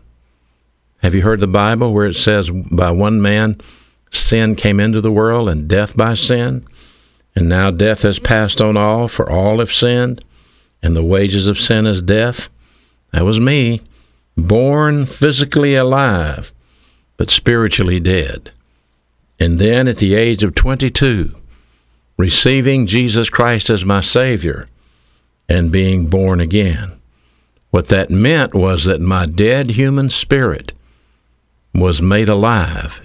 Have 0.98 1.14
you 1.14 1.22
heard 1.22 1.38
the 1.40 1.46
Bible 1.46 1.92
where 1.92 2.06
it 2.06 2.14
says, 2.14 2.50
by 2.50 2.90
one 2.90 3.22
man 3.22 3.60
sin 4.10 4.56
came 4.56 4.80
into 4.80 5.00
the 5.00 5.12
world 5.12 5.48
and 5.48 5.68
death 5.68 5.96
by 5.96 6.14
sin? 6.14 6.66
And 7.36 7.48
now 7.48 7.70
death 7.70 8.02
has 8.02 8.18
passed 8.18 8.60
on 8.60 8.76
all, 8.76 9.06
for 9.06 9.30
all 9.30 9.60
have 9.60 9.72
sinned, 9.72 10.24
and 10.82 10.96
the 10.96 11.04
wages 11.04 11.46
of 11.46 11.60
sin 11.60 11.86
is 11.86 12.02
death. 12.02 12.48
That 13.12 13.24
was 13.24 13.38
me, 13.38 13.82
born 14.36 15.06
physically 15.06 15.76
alive, 15.76 16.52
but 17.18 17.28
spiritually 17.28 18.00
dead. 18.00 18.50
And 19.38 19.58
then 19.58 19.86
at 19.86 19.98
the 19.98 20.14
age 20.14 20.42
of 20.42 20.54
22, 20.54 21.34
receiving 22.16 22.86
Jesus 22.86 23.28
Christ 23.28 23.68
as 23.68 23.84
my 23.84 24.00
Savior 24.00 24.66
and 25.48 25.70
being 25.70 26.08
born 26.08 26.40
again. 26.40 26.92
What 27.70 27.88
that 27.88 28.10
meant 28.10 28.54
was 28.54 28.84
that 28.86 29.00
my 29.00 29.26
dead 29.26 29.72
human 29.72 30.08
spirit 30.08 30.72
was 31.74 32.00
made 32.00 32.28
alive. 32.28 33.02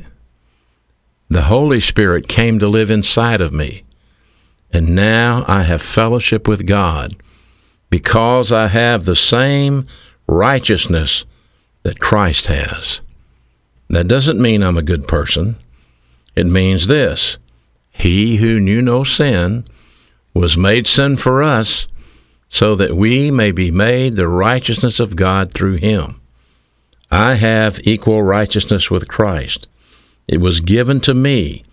The 1.29 1.43
Holy 1.43 1.79
Spirit 1.79 2.27
came 2.27 2.59
to 2.59 2.67
live 2.67 2.89
inside 2.89 3.41
of 3.41 3.51
me. 3.51 3.83
And 4.71 4.95
now 4.95 5.45
I 5.47 5.63
have 5.63 5.81
fellowship 5.81 6.47
with 6.47 6.65
God 6.65 7.15
because 7.89 8.51
I 8.51 8.67
have 8.67 9.05
the 9.05 9.15
same 9.15 9.85
righteousness 10.27 11.25
that 11.83 11.99
Christ 11.99 12.47
has. 12.47 13.01
That 13.93 14.07
doesn't 14.07 14.41
mean 14.41 14.63
I'm 14.63 14.77
a 14.77 14.81
good 14.81 15.07
person. 15.07 15.55
It 16.35 16.47
means 16.47 16.87
this 16.87 17.37
He 17.91 18.37
who 18.37 18.59
knew 18.59 18.81
no 18.81 19.03
sin 19.03 19.65
was 20.33 20.57
made 20.57 20.87
sin 20.87 21.15
for 21.15 21.43
us 21.43 21.87
so 22.49 22.75
that 22.75 22.95
we 22.95 23.29
may 23.29 23.51
be 23.51 23.69
made 23.69 24.15
the 24.15 24.27
righteousness 24.27 24.99
of 24.99 25.15
God 25.15 25.53
through 25.53 25.75
him. 25.75 26.19
I 27.11 27.35
have 27.35 27.79
equal 27.83 28.23
righteousness 28.23 28.89
with 28.89 29.07
Christ. 29.07 29.67
It 30.27 30.39
was 30.39 30.59
given 30.59 30.99
to 31.01 31.13
me 31.13 31.63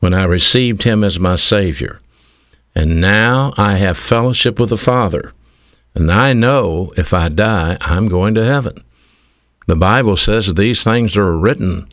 when 0.00 0.12
I 0.12 0.24
received 0.24 0.82
him 0.82 1.02
as 1.02 1.18
my 1.18 1.36
Savior. 1.36 1.98
And 2.74 3.00
now 3.00 3.54
I 3.56 3.76
have 3.76 3.98
fellowship 3.98 4.58
with 4.58 4.68
the 4.68 4.78
Father. 4.78 5.32
And 5.94 6.10
I 6.10 6.32
know 6.32 6.92
if 6.96 7.14
I 7.14 7.28
die, 7.28 7.78
I'm 7.80 8.08
going 8.08 8.34
to 8.34 8.44
heaven. 8.44 8.84
The 9.70 9.76
Bible 9.76 10.16
says 10.16 10.52
these 10.52 10.82
things 10.82 11.16
are 11.16 11.38
written 11.38 11.88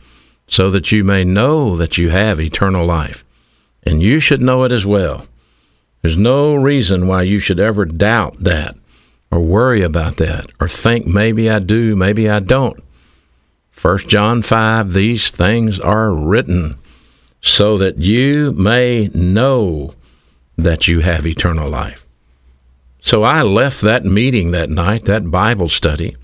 so 0.48 0.68
that 0.68 0.90
you 0.90 1.04
may 1.04 1.22
know 1.22 1.76
that 1.76 1.96
you 1.96 2.10
have 2.10 2.40
eternal 2.40 2.84
life. 2.84 3.24
And 3.84 4.02
you 4.02 4.18
should 4.18 4.42
know 4.42 4.64
it 4.64 4.72
as 4.72 4.84
well. 4.84 5.28
There's 6.02 6.18
no 6.18 6.56
reason 6.56 7.06
why 7.06 7.22
you 7.22 7.38
should 7.38 7.60
ever 7.60 7.84
doubt 7.84 8.40
that 8.40 8.74
or 9.30 9.38
worry 9.38 9.82
about 9.82 10.16
that 10.16 10.50
or 10.60 10.66
think 10.66 11.06
maybe 11.06 11.48
I 11.48 11.60
do, 11.60 11.94
maybe 11.94 12.28
I 12.28 12.40
don't. 12.40 12.82
1 13.80 13.98
John 14.08 14.42
5 14.42 14.92
These 14.92 15.30
things 15.30 15.78
are 15.78 16.12
written 16.12 16.78
so 17.40 17.78
that 17.78 17.98
you 17.98 18.50
may 18.54 19.08
know 19.14 19.94
that 20.56 20.88
you 20.88 20.98
have 20.98 21.28
eternal 21.28 21.70
life. 21.70 22.08
So 23.00 23.22
I 23.22 23.42
left 23.42 23.82
that 23.82 24.02
meeting 24.02 24.50
that 24.50 24.68
night, 24.68 25.04
that 25.04 25.30
Bible 25.30 25.68
study. 25.68 26.16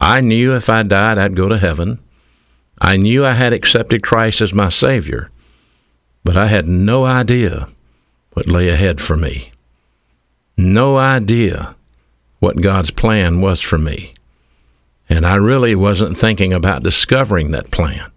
I 0.00 0.20
knew 0.20 0.54
if 0.54 0.68
I 0.68 0.82
died, 0.82 1.18
I'd 1.18 1.36
go 1.36 1.48
to 1.48 1.58
heaven. 1.58 1.98
I 2.80 2.96
knew 2.96 3.24
I 3.24 3.32
had 3.32 3.52
accepted 3.52 4.02
Christ 4.02 4.40
as 4.40 4.54
my 4.54 4.68
Savior, 4.68 5.30
but 6.24 6.36
I 6.36 6.46
had 6.46 6.68
no 6.68 7.04
idea 7.04 7.68
what 8.32 8.46
lay 8.46 8.68
ahead 8.68 9.00
for 9.00 9.16
me. 9.16 9.50
No 10.56 10.96
idea 10.96 11.74
what 12.38 12.62
God's 12.62 12.90
plan 12.90 13.40
was 13.40 13.60
for 13.60 13.78
me. 13.78 14.14
And 15.08 15.26
I 15.26 15.36
really 15.36 15.74
wasn't 15.74 16.16
thinking 16.16 16.52
about 16.52 16.82
discovering 16.82 17.50
that 17.50 17.70
plan. 17.70 18.10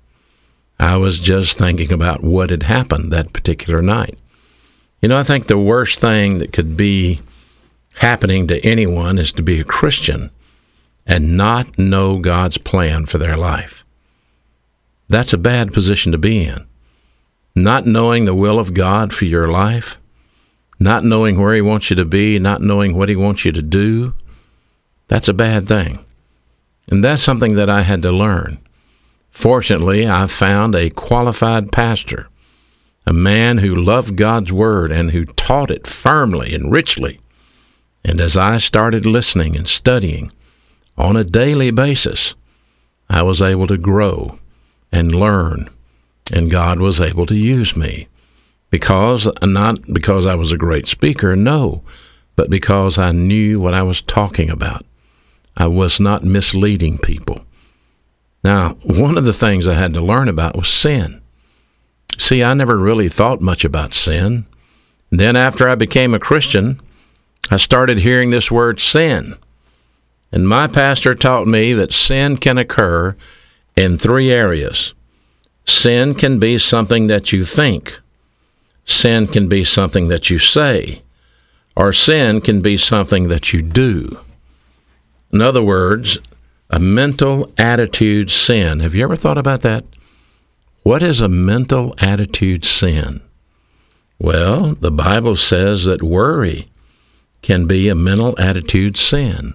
I 0.79 0.97
was 0.97 1.19
just 1.19 1.57
thinking 1.57 1.91
about 1.91 2.23
what 2.23 2.49
had 2.49 2.63
happened 2.63 3.11
that 3.11 3.33
particular 3.33 3.81
night. 3.81 4.17
You 5.01 5.09
know, 5.09 5.17
I 5.17 5.23
think 5.23 5.47
the 5.47 5.57
worst 5.57 5.99
thing 5.99 6.39
that 6.39 6.53
could 6.53 6.77
be 6.77 7.21
happening 7.95 8.47
to 8.47 8.63
anyone 8.65 9.17
is 9.17 9.31
to 9.33 9.43
be 9.43 9.59
a 9.59 9.63
Christian 9.63 10.29
and 11.05 11.37
not 11.37 11.77
know 11.77 12.19
God's 12.19 12.57
plan 12.57 13.05
for 13.05 13.17
their 13.17 13.37
life. 13.37 13.85
That's 15.09 15.33
a 15.33 15.37
bad 15.37 15.73
position 15.73 16.11
to 16.11 16.17
be 16.17 16.45
in. 16.45 16.65
Not 17.55 17.85
knowing 17.85 18.25
the 18.25 18.35
will 18.35 18.59
of 18.59 18.73
God 18.73 19.13
for 19.13 19.25
your 19.25 19.47
life, 19.47 19.97
not 20.79 21.03
knowing 21.03 21.39
where 21.39 21.53
He 21.53 21.61
wants 21.61 21.89
you 21.89 21.95
to 21.97 22.05
be, 22.05 22.39
not 22.39 22.61
knowing 22.61 22.95
what 22.95 23.09
He 23.09 23.15
wants 23.15 23.43
you 23.43 23.51
to 23.51 23.61
do, 23.61 24.13
that's 25.07 25.27
a 25.27 25.33
bad 25.33 25.67
thing. 25.67 26.05
And 26.87 27.03
that's 27.03 27.21
something 27.21 27.55
that 27.55 27.69
I 27.69 27.81
had 27.81 28.01
to 28.03 28.11
learn. 28.11 28.59
Fortunately, 29.29 30.07
I 30.07 30.27
found 30.27 30.73
a 30.75 30.89
qualified 30.89 31.71
pastor, 31.71 32.29
a 33.05 33.13
man 33.13 33.57
who 33.57 33.75
loved 33.75 34.15
God's 34.15 34.53
Word 34.53 34.91
and 34.91 35.11
who 35.11 35.25
taught 35.25 35.71
it 35.71 35.87
firmly 35.87 36.53
and 36.53 36.71
richly. 36.71 37.19
And 38.03 38.21
as 38.21 38.37
I 38.37 38.57
started 38.57 39.05
listening 39.05 39.57
and 39.57 39.67
studying 39.67 40.31
on 40.97 41.15
a 41.15 41.23
daily 41.23 41.71
basis, 41.71 42.35
I 43.09 43.23
was 43.23 43.41
able 43.41 43.67
to 43.67 43.77
grow 43.77 44.39
and 44.91 45.13
learn, 45.13 45.69
and 46.33 46.51
God 46.51 46.79
was 46.79 47.01
able 47.01 47.25
to 47.25 47.35
use 47.35 47.75
me. 47.75 48.07
Because, 48.69 49.27
not 49.41 49.93
because 49.93 50.25
I 50.25 50.35
was 50.35 50.51
a 50.51 50.57
great 50.57 50.87
speaker, 50.87 51.35
no, 51.35 51.83
but 52.35 52.49
because 52.49 52.97
I 52.97 53.11
knew 53.11 53.59
what 53.59 53.73
I 53.73 53.83
was 53.83 54.01
talking 54.01 54.49
about. 54.49 54.85
I 55.57 55.67
was 55.67 55.99
not 55.99 56.23
misleading 56.23 56.97
people. 56.97 57.45
Now, 58.43 58.75
one 58.83 59.17
of 59.17 59.25
the 59.25 59.33
things 59.33 59.67
I 59.67 59.73
had 59.73 59.93
to 59.93 60.01
learn 60.01 60.29
about 60.29 60.55
was 60.55 60.69
sin. 60.69 61.21
See, 62.17 62.43
I 62.43 62.53
never 62.53 62.77
really 62.77 63.09
thought 63.09 63.41
much 63.41 63.65
about 63.65 63.93
sin. 63.93 64.45
Then, 65.09 65.35
after 65.35 65.67
I 65.67 65.75
became 65.75 66.13
a 66.13 66.19
Christian, 66.19 66.79
I 67.49 67.57
started 67.57 67.99
hearing 67.99 68.29
this 68.29 68.49
word 68.49 68.79
sin. 68.79 69.35
And 70.31 70.47
my 70.47 70.67
pastor 70.67 71.13
taught 71.13 71.45
me 71.45 71.73
that 71.73 71.93
sin 71.93 72.37
can 72.37 72.57
occur 72.57 73.15
in 73.75 73.97
three 73.97 74.31
areas. 74.31 74.93
Sin 75.65 76.13
can 76.15 76.39
be 76.39 76.57
something 76.57 77.07
that 77.07 77.31
you 77.31 77.45
think, 77.45 77.99
sin 78.85 79.27
can 79.27 79.47
be 79.47 79.63
something 79.63 80.07
that 80.07 80.29
you 80.29 80.39
say, 80.39 80.97
or 81.75 81.93
sin 81.93 82.41
can 82.41 82.61
be 82.61 82.77
something 82.77 83.27
that 83.29 83.53
you 83.53 83.61
do. 83.61 84.19
In 85.31 85.41
other 85.41 85.61
words, 85.63 86.19
a 86.69 86.79
mental 86.79 87.51
attitude 87.57 88.31
sin. 88.31 88.79
Have 88.79 88.95
you 88.95 89.03
ever 89.03 89.15
thought 89.15 89.37
about 89.37 89.61
that? 89.61 89.85
What 90.83 91.03
is 91.03 91.21
a 91.21 91.29
mental 91.29 91.93
attitude 92.01 92.65
sin? 92.65 93.21
Well, 94.17 94.75
the 94.75 94.91
Bible 94.91 95.35
says 95.35 95.85
that 95.85 96.01
worry 96.01 96.67
can 97.41 97.67
be 97.67 97.87
a 97.87 97.95
mental 97.95 98.39
attitude 98.39 98.97
sin. 98.97 99.53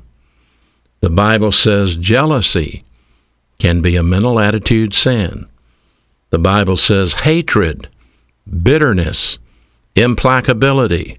The 1.00 1.10
Bible 1.10 1.52
says 1.52 1.96
jealousy 1.96 2.84
can 3.58 3.80
be 3.80 3.96
a 3.96 4.02
mental 4.02 4.38
attitude 4.40 4.94
sin. 4.94 5.46
The 6.30 6.38
Bible 6.38 6.76
says 6.76 7.14
hatred, 7.14 7.88
bitterness, 8.62 9.38
implacability. 9.94 11.18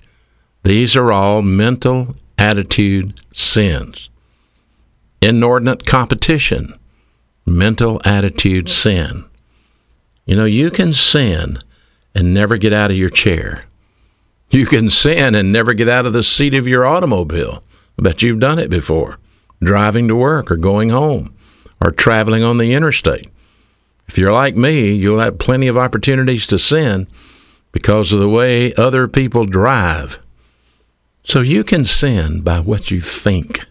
These 0.63 0.96
are 0.96 1.12
all 1.12 1.41
mental 1.41 2.15
attitude 2.38 3.22
sins 3.34 4.10
inordinate 5.22 5.86
competition, 5.86 6.74
mental 7.46 8.01
attitude 8.05 8.69
sin. 8.69 9.25
You 10.25 10.36
know, 10.36 10.46
you 10.46 10.69
can 10.69 10.93
sin 10.93 11.60
and 12.13 12.34
never 12.34 12.57
get 12.57 12.74
out 12.74 12.91
of 12.91 12.98
your 12.98 13.10
chair. 13.10 13.63
You 14.50 14.65
can 14.65 14.89
sin 14.89 15.36
and 15.36 15.51
never 15.51 15.74
get 15.74 15.89
out 15.89 16.05
of 16.05 16.13
the 16.13 16.24
seat 16.24 16.53
of 16.53 16.67
your 16.67 16.86
automobile. 16.86 17.63
I 18.00 18.03
bet 18.03 18.22
you've 18.22 18.39
done 18.39 18.60
it 18.60 18.69
before, 18.69 19.17
driving 19.61 20.07
to 20.07 20.15
work 20.15 20.51
or 20.51 20.57
going 20.57 20.89
home 20.89 21.33
or 21.81 21.91
traveling 21.91 22.43
on 22.43 22.57
the 22.57 22.73
interstate. 22.73 23.27
If 24.07 24.17
you're 24.17 24.33
like 24.33 24.55
me, 24.55 24.93
you'll 24.93 25.19
have 25.19 25.39
plenty 25.39 25.67
of 25.67 25.77
opportunities 25.77 26.47
to 26.47 26.57
sin 26.57 27.07
because 27.71 28.13
of 28.13 28.19
the 28.19 28.29
way 28.29 28.73
other 28.73 29.07
people 29.07 29.45
drive. 29.45 30.19
So 31.23 31.41
you 31.41 31.63
can 31.63 31.85
sin 31.85 32.41
by 32.41 32.59
what 32.59 32.89
you 32.89 33.01
think. 33.01 33.65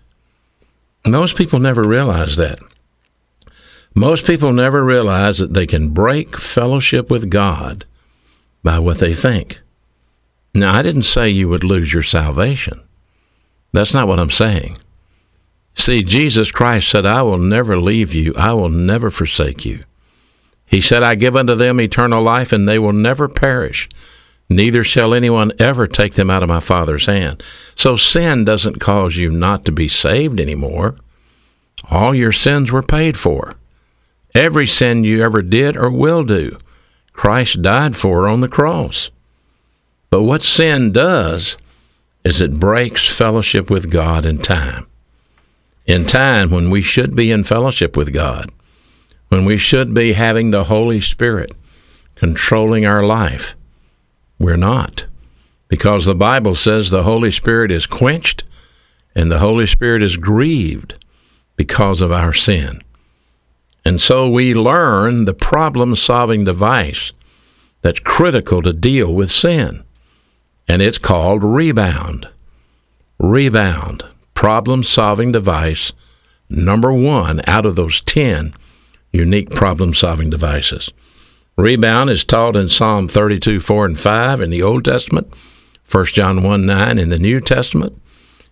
Most 1.09 1.37
people 1.37 1.59
never 1.59 1.83
realize 1.83 2.37
that. 2.37 2.59
Most 3.95 4.26
people 4.26 4.52
never 4.52 4.85
realize 4.85 5.38
that 5.38 5.55
they 5.55 5.66
can 5.66 5.88
break 5.88 6.37
fellowship 6.37 7.11
with 7.11 7.31
God 7.31 7.87
by 8.62 8.78
what 8.78 8.99
they 8.99 9.14
think. 9.14 9.61
Now, 10.52 10.75
I 10.75 10.83
didn't 10.83 11.05
say 11.05 11.28
you 11.28 11.49
would 11.49 11.64
lose 11.64 11.93
your 11.93 12.02
salvation. 12.02 12.81
That's 13.73 13.95
not 13.95 14.07
what 14.07 14.19
I'm 14.19 14.31
saying. 14.31 14.76
See, 15.76 16.02
Jesus 16.02 16.50
Christ 16.50 16.88
said, 16.88 17.06
I 17.06 17.23
will 17.23 17.38
never 17.38 17.78
leave 17.78 18.14
you, 18.14 18.35
I 18.37 18.52
will 18.54 18.71
never 18.71 19.11
forsake 19.11 19.64
you. 19.64 19.85
He 20.64 20.80
said, 20.80 21.02
I 21.02 21.14
give 21.14 21.37
unto 21.37 21.54
them 21.54 21.80
eternal 21.80 22.23
life, 22.23 22.52
and 22.52 22.66
they 22.66 22.78
will 22.78 22.92
never 22.92 23.28
perish, 23.28 23.88
neither 24.49 24.83
shall 24.83 25.14
anyone 25.14 25.52
ever 25.59 25.87
take 25.87 26.14
them 26.14 26.30
out 26.30 26.42
of 26.42 26.49
my 26.49 26.61
Father's 26.61 27.06
hand. 27.06 27.42
So 27.76 27.95
sin 27.95 28.45
doesn't 28.45 28.80
cause 28.80 29.16
you 29.16 29.30
not 29.30 29.64
to 29.66 29.73
be 29.73 29.87
saved 29.87 30.40
anymore. 30.40 30.97
All 31.90 32.14
your 32.14 32.33
sins 32.33 32.73
were 32.73 32.83
paid 32.83 33.16
for. 33.16 33.52
Every 34.35 34.66
sin 34.66 35.04
you 35.04 35.23
ever 35.23 35.40
did 35.40 35.76
or 35.76 35.90
will 35.90 36.25
do, 36.25 36.59
Christ 37.12 37.62
died 37.62 37.97
for 37.97 38.26
on 38.26 38.40
the 38.40 38.49
cross. 38.49 39.11
But 40.11 40.23
what 40.23 40.42
sin 40.42 40.90
does 40.90 41.56
is 42.25 42.40
it 42.40 42.59
breaks 42.59 43.14
fellowship 43.16 43.71
with 43.71 43.90
God 43.90 44.25
in 44.25 44.38
time. 44.38 44.87
In 45.87 46.05
time 46.05 46.50
when 46.50 46.71
we 46.71 46.83
should 46.83 47.14
be 47.14 47.31
in 47.31 47.45
fellowship 47.45 47.97
with 47.97 48.12
God, 48.12 48.50
when 49.28 49.45
we 49.45 49.57
should 49.57 49.95
be 49.95 50.14
having 50.14 50.50
the 50.50 50.64
Holy 50.64 51.00
Spirit 51.00 51.52
controlling 52.16 52.85
our 52.85 53.05
life, 53.05 53.55
we're 54.38 54.57
not. 54.57 55.07
Because 55.69 56.05
the 56.05 56.14
Bible 56.14 56.55
says 56.55 56.90
the 56.90 57.05
Holy 57.05 57.31
Spirit 57.31 57.71
is 57.71 57.87
quenched 57.87 58.43
and 59.14 59.31
the 59.31 59.38
Holy 59.38 59.66
Spirit 59.66 60.02
is 60.02 60.16
grieved 60.16 61.05
because 61.57 62.00
of 62.00 62.12
our 62.12 62.33
sin. 62.33 62.83
And 63.85 64.00
so 64.00 64.28
we 64.28 64.55
learn 64.55 65.25
the 65.25 65.35
problem 65.35 65.95
solving 65.95 66.45
device 66.45 67.12
that's 67.83 68.00
critical 68.00 68.61
to 68.62 68.73
deal 68.73 69.14
with 69.14 69.31
sin. 69.31 69.85
And 70.66 70.83
it's 70.83 70.99
called 70.99 71.45
rebound. 71.45 72.28
Rebound, 73.19 74.05
problem 74.37 74.83
solving 74.85 75.33
device 75.33 75.93
number 76.49 76.93
one 76.93 77.40
out 77.49 77.66
of 77.66 77.75
those 77.75 78.00
10 78.02 78.55
unique 79.11 79.50
problem 79.50 79.95
solving 79.95 80.31
devices. 80.31 80.93
Rebound 81.57 82.11
is 82.11 82.23
taught 82.23 82.55
in 82.55 82.69
Psalm 82.69 83.09
32, 83.09 83.61
4 83.61 83.87
and 83.87 83.99
5 83.99 84.40
in 84.43 84.50
the 84.50 84.62
Old 84.62 84.85
Testament, 84.85 85.33
1 85.90 86.05
John 86.07 86.43
1, 86.43 86.66
9 86.66 86.99
in 86.99 87.09
the 87.09 87.19
New 87.19 87.40
Testament. 87.40 88.00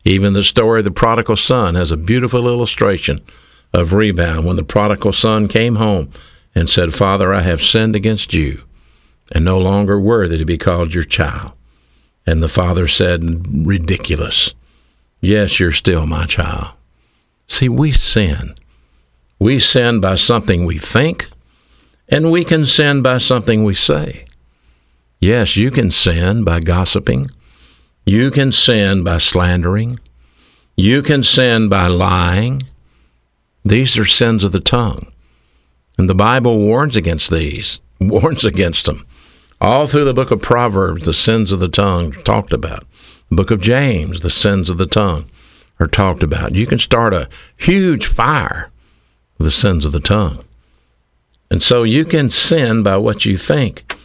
Even 0.06 0.32
the 0.32 0.42
story 0.42 0.80
of 0.80 0.84
the 0.84 0.90
prodigal 0.90 1.36
son 1.36 1.74
has 1.74 1.92
a 1.92 1.98
beautiful 1.98 2.48
illustration 2.48 3.20
of 3.74 3.92
rebound 3.92 4.46
when 4.46 4.56
the 4.56 4.64
prodigal 4.64 5.12
son 5.12 5.48
came 5.48 5.76
home 5.76 6.10
and 6.54 6.70
said, 6.70 6.94
Father, 6.94 7.34
I 7.34 7.42
have 7.42 7.62
sinned 7.62 7.94
against 7.94 8.32
you 8.32 8.62
and 9.32 9.44
no 9.44 9.58
longer 9.58 10.00
worthy 10.00 10.38
to 10.38 10.44
be 10.46 10.56
called 10.56 10.94
your 10.94 11.04
child. 11.04 11.52
And 12.26 12.42
the 12.42 12.48
father 12.48 12.88
said, 12.88 13.22
Ridiculous. 13.66 14.54
Yes, 15.20 15.58
you're 15.58 15.72
still 15.72 16.06
my 16.06 16.26
child. 16.26 16.74
See, 17.48 17.68
we 17.68 17.92
sin. 17.92 18.54
We 19.38 19.58
sin 19.58 20.00
by 20.00 20.14
something 20.14 20.64
we 20.64 20.78
think, 20.78 21.28
and 22.08 22.30
we 22.30 22.44
can 22.44 22.66
sin 22.66 23.02
by 23.02 23.18
something 23.18 23.64
we 23.64 23.74
say. 23.74 24.24
Yes, 25.20 25.56
you 25.56 25.70
can 25.70 25.90
sin 25.90 26.44
by 26.44 26.60
gossiping. 26.60 27.30
You 28.06 28.30
can 28.30 28.52
sin 28.52 29.02
by 29.02 29.18
slandering. 29.18 29.98
You 30.76 31.02
can 31.02 31.22
sin 31.22 31.68
by 31.68 31.86
lying. 31.86 32.62
These 33.64 33.96
are 33.96 34.04
sins 34.04 34.44
of 34.44 34.52
the 34.52 34.60
tongue. 34.60 35.10
And 35.96 36.10
the 36.10 36.14
Bible 36.14 36.58
warns 36.58 36.96
against 36.96 37.30
these, 37.30 37.80
warns 38.00 38.44
against 38.44 38.86
them. 38.86 39.06
All 39.60 39.86
through 39.86 40.04
the 40.04 40.14
book 40.14 40.30
of 40.30 40.42
Proverbs, 40.42 41.06
the 41.06 41.14
sins 41.14 41.52
of 41.52 41.60
the 41.60 41.68
tongue 41.68 42.12
talked 42.24 42.52
about. 42.52 42.86
Book 43.36 43.50
of 43.50 43.60
James, 43.60 44.20
the 44.20 44.30
sins 44.30 44.68
of 44.70 44.78
the 44.78 44.86
tongue 44.86 45.26
are 45.80 45.86
talked 45.86 46.22
about. 46.22 46.54
You 46.54 46.66
can 46.66 46.78
start 46.78 47.12
a 47.12 47.28
huge 47.56 48.06
fire 48.06 48.70
with 49.38 49.46
the 49.46 49.50
sins 49.50 49.84
of 49.84 49.92
the 49.92 50.00
tongue. 50.00 50.44
And 51.50 51.62
so 51.62 51.82
you 51.82 52.04
can 52.04 52.30
sin 52.30 52.82
by 52.82 52.96
what 52.96 53.24
you 53.24 53.36
think, 53.36 53.96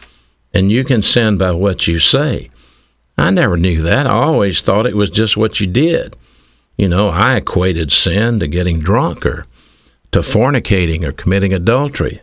and 0.52 0.70
you 0.70 0.84
can 0.84 1.02
sin 1.02 1.38
by 1.38 1.52
what 1.52 1.86
you 1.86 1.98
say. 1.98 2.50
I 3.16 3.30
never 3.30 3.56
knew 3.56 3.82
that. 3.82 4.06
I 4.06 4.12
always 4.12 4.60
thought 4.60 4.86
it 4.86 4.96
was 4.96 5.10
just 5.10 5.36
what 5.36 5.60
you 5.60 5.66
did. 5.66 6.16
You 6.76 6.88
know, 6.88 7.08
I 7.08 7.36
equated 7.36 7.92
sin 7.92 8.40
to 8.40 8.46
getting 8.46 8.80
drunk 8.80 9.26
or 9.26 9.44
to 10.12 10.20
fornicating 10.20 11.04
or 11.04 11.12
committing 11.12 11.52
adultery. 11.52 12.20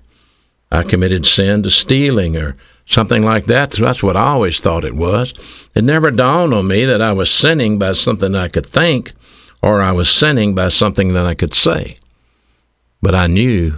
I 0.71 0.83
committed 0.83 1.25
sin 1.25 1.63
to 1.63 1.69
stealing 1.69 2.35
or 2.35 2.57
something 2.87 3.23
like 3.23 3.45
that. 3.45 3.73
So 3.73 3.85
that's 3.85 4.01
what 4.01 4.17
I 4.17 4.27
always 4.27 4.59
thought 4.59 4.83
it 4.83 4.95
was. 4.95 5.33
It 5.75 5.83
never 5.83 6.09
dawned 6.09 6.53
on 6.53 6.67
me 6.67 6.85
that 6.85 7.01
I 7.01 7.13
was 7.13 7.29
sinning 7.29 7.77
by 7.77 7.91
something 7.91 8.33
I 8.33 8.47
could 8.47 8.65
think 8.65 9.13
or 9.61 9.81
I 9.81 9.91
was 9.91 10.09
sinning 10.09 10.55
by 10.55 10.69
something 10.69 11.13
that 11.13 11.25
I 11.25 11.35
could 11.35 11.53
say. 11.53 11.97
But 13.01 13.13
I 13.13 13.27
knew 13.27 13.75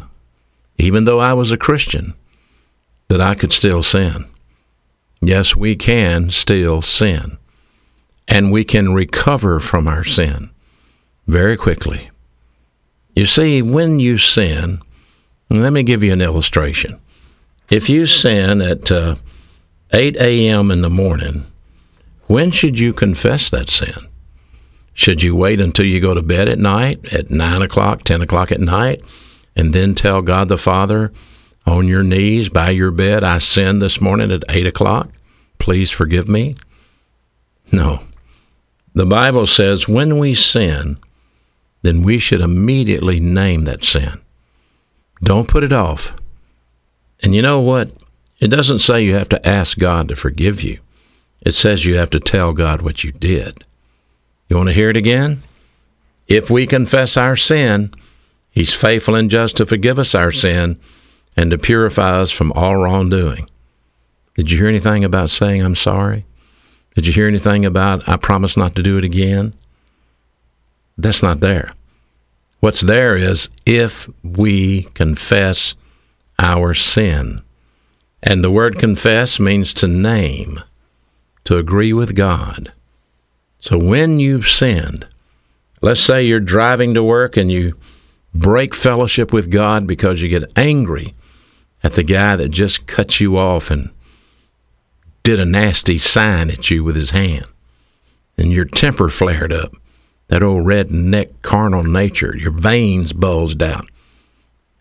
even 0.79 1.03
though 1.03 1.19
I 1.19 1.33
was 1.33 1.51
a 1.51 1.57
Christian, 1.57 2.13
that 3.09 3.19
I 3.19 3.35
could 3.35 3.51
still 3.51 3.83
sin. 3.83 4.25
Yes, 5.21 5.55
we 5.55 5.75
can 5.75 6.29
still 6.29 6.81
sin. 6.81 7.37
And 8.27 8.51
we 8.51 8.63
can 8.63 8.93
recover 8.93 9.59
from 9.59 9.87
our 9.87 10.03
sin 10.03 10.51
very 11.27 11.57
quickly. 11.57 12.09
You 13.15 13.25
see, 13.25 13.61
when 13.61 13.99
you 13.99 14.17
sin, 14.17 14.81
let 15.49 15.73
me 15.73 15.83
give 15.83 16.03
you 16.03 16.13
an 16.13 16.21
illustration. 16.21 16.99
If 17.69 17.89
you 17.89 18.05
sin 18.05 18.61
at 18.61 18.91
uh, 18.91 19.15
8 19.93 20.15
a.m. 20.17 20.71
in 20.71 20.81
the 20.81 20.89
morning, 20.89 21.45
when 22.27 22.51
should 22.51 22.79
you 22.79 22.93
confess 22.93 23.49
that 23.51 23.69
sin? 23.69 24.07
Should 24.93 25.23
you 25.23 25.35
wait 25.35 25.61
until 25.61 25.85
you 25.85 25.99
go 25.99 26.13
to 26.13 26.21
bed 26.21 26.49
at 26.49 26.59
night, 26.59 27.13
at 27.13 27.29
9 27.29 27.61
o'clock, 27.61 28.03
10 28.03 28.21
o'clock 28.21 28.51
at 28.51 28.59
night? 28.59 29.01
and 29.59 29.73
then 29.73 29.93
tell 29.93 30.21
God 30.21 30.47
the 30.47 30.57
Father 30.57 31.11
on 31.65 31.85
your 31.85 32.01
knees 32.01 32.47
by 32.47 32.69
your 32.69 32.91
bed, 32.91 33.25
I 33.25 33.39
sinned 33.39 33.81
this 33.81 33.99
morning 33.99 34.31
at 34.31 34.45
8 34.47 34.67
o'clock. 34.67 35.09
Please 35.57 35.91
forgive 35.91 36.29
me? 36.29 36.55
No. 37.69 38.01
The 38.93 39.05
Bible 39.05 39.45
says 39.47 39.85
when 39.85 40.17
we 40.17 40.33
sin, 40.33 40.97
then 41.81 42.03
we 42.03 42.19
should 42.19 42.39
immediately 42.39 43.19
name 43.19 43.65
that 43.65 43.83
sin. 43.83 44.21
Don't 45.21 45.49
put 45.49 45.63
it 45.65 45.73
off. 45.73 46.15
And 47.21 47.35
you 47.35 47.41
know 47.41 47.59
what? 47.59 47.91
It 48.39 48.47
doesn't 48.47 48.79
say 48.79 49.03
you 49.03 49.15
have 49.15 49.29
to 49.29 49.47
ask 49.47 49.77
God 49.77 50.07
to 50.07 50.15
forgive 50.15 50.63
you. 50.63 50.79
It 51.41 51.55
says 51.55 51.85
you 51.85 51.97
have 51.97 52.09
to 52.11 52.19
tell 52.19 52.53
God 52.53 52.81
what 52.81 53.03
you 53.03 53.11
did. 53.11 53.63
You 54.47 54.57
want 54.57 54.69
to 54.69 54.73
hear 54.73 54.89
it 54.89 54.97
again? 54.97 55.43
If 56.27 56.49
we 56.49 56.65
confess 56.65 57.17
our 57.17 57.35
sin, 57.35 57.93
He's 58.51 58.73
faithful 58.73 59.15
and 59.15 59.29
just 59.29 59.57
to 59.57 59.65
forgive 59.65 59.99
us 59.99 60.15
our 60.15 60.31
sin 60.31 60.79
and 61.37 61.51
to 61.51 61.57
purify 61.57 62.19
us 62.19 62.31
from 62.31 62.51
all 62.53 62.77
wrongdoing. 62.77 63.47
Did 64.35 64.51
you 64.51 64.57
hear 64.57 64.67
anything 64.67 65.03
about 65.03 65.29
saying, 65.29 65.61
I'm 65.61 65.75
sorry? 65.75 66.25
Did 66.95 67.05
you 67.05 67.13
hear 67.13 67.27
anything 67.27 67.65
about, 67.65 68.07
I 68.09 68.17
promise 68.17 68.57
not 68.57 68.75
to 68.75 68.83
do 68.83 68.97
it 68.97 69.03
again? 69.03 69.53
That's 70.97 71.23
not 71.23 71.39
there. 71.39 71.73
What's 72.59 72.81
there 72.81 73.15
is 73.15 73.49
if 73.65 74.09
we 74.23 74.83
confess 74.93 75.75
our 76.39 76.73
sin. 76.73 77.41
And 78.23 78.43
the 78.43 78.51
word 78.51 78.79
confess 78.79 79.39
means 79.39 79.73
to 79.75 79.87
name, 79.87 80.61
to 81.43 81.57
agree 81.57 81.93
with 81.93 82.15
God. 82.15 82.73
So 83.59 83.77
when 83.77 84.19
you've 84.19 84.47
sinned, 84.47 85.07
let's 85.81 86.01
say 86.01 86.23
you're 86.23 86.39
driving 86.39 86.93
to 86.95 87.03
work 87.03 87.37
and 87.37 87.51
you 87.51 87.77
break 88.33 88.73
fellowship 88.73 89.31
with 89.33 89.51
God 89.51 89.85
because 89.85 90.21
you 90.21 90.29
get 90.29 90.51
angry 90.55 91.13
at 91.83 91.93
the 91.93 92.03
guy 92.03 92.35
that 92.35 92.49
just 92.49 92.87
cut 92.87 93.19
you 93.19 93.37
off 93.37 93.69
and 93.69 93.89
did 95.23 95.39
a 95.39 95.45
nasty 95.45 95.97
sign 95.97 96.49
at 96.49 96.69
you 96.69 96.83
with 96.83 96.95
his 96.95 97.11
hand. 97.11 97.45
And 98.37 98.51
your 98.51 98.65
temper 98.65 99.09
flared 99.09 99.51
up. 99.51 99.73
That 100.27 100.43
old 100.43 100.65
redneck 100.65 101.41
carnal 101.41 101.83
nature, 101.83 102.37
your 102.37 102.51
veins 102.51 103.13
bulged 103.13 103.63
out. 103.63 103.87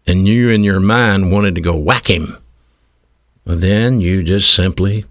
And 0.09 0.27
you 0.27 0.49
in 0.49 0.65
your 0.65 0.81
mind 0.81 1.31
wanted 1.31 1.55
to 1.57 1.61
go 1.61 1.77
whack 1.77 2.09
him. 2.09 2.39
Well, 3.45 3.59
then 3.59 4.01
you 4.01 4.23
just 4.23 4.55
simply 4.55 5.05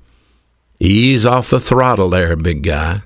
ease 0.80 1.24
off 1.24 1.52
the 1.52 1.60
throttle 1.60 2.10
there, 2.10 2.36
big 2.36 2.64
guy, 2.64 3.04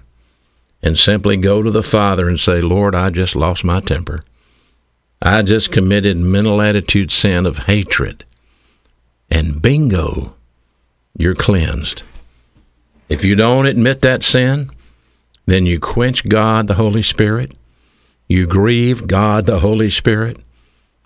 and 0.81 0.97
simply 0.97 1.35
go 1.35 1.61
to 1.61 1.69
the 1.69 1.83
Father 1.83 2.29
and 2.29 2.39
say, 2.39 2.61
Lord, 2.61 2.95
I 2.95 3.09
just 3.09 3.35
lost 3.35 3.65
my 3.65 3.81
temper. 3.81 4.21
I 5.21 5.41
just 5.41 5.73
committed 5.73 6.15
mental 6.15 6.61
attitude 6.61 7.11
sin 7.11 7.45
of 7.45 7.57
hatred. 7.59 8.23
And 9.29 9.61
bingo, 9.61 10.33
you're 11.17 11.35
cleansed. 11.35 12.03
If 13.09 13.25
you 13.25 13.35
don't 13.35 13.67
admit 13.67 13.99
that 14.01 14.23
sin, 14.23 14.71
then 15.45 15.65
you 15.65 15.77
quench 15.77 16.29
God, 16.29 16.67
the 16.67 16.75
Holy 16.75 17.03
Spirit. 17.03 17.51
You 18.29 18.47
grieve 18.47 19.07
God, 19.07 19.45
the 19.45 19.59
Holy 19.59 19.89
Spirit. 19.89 20.37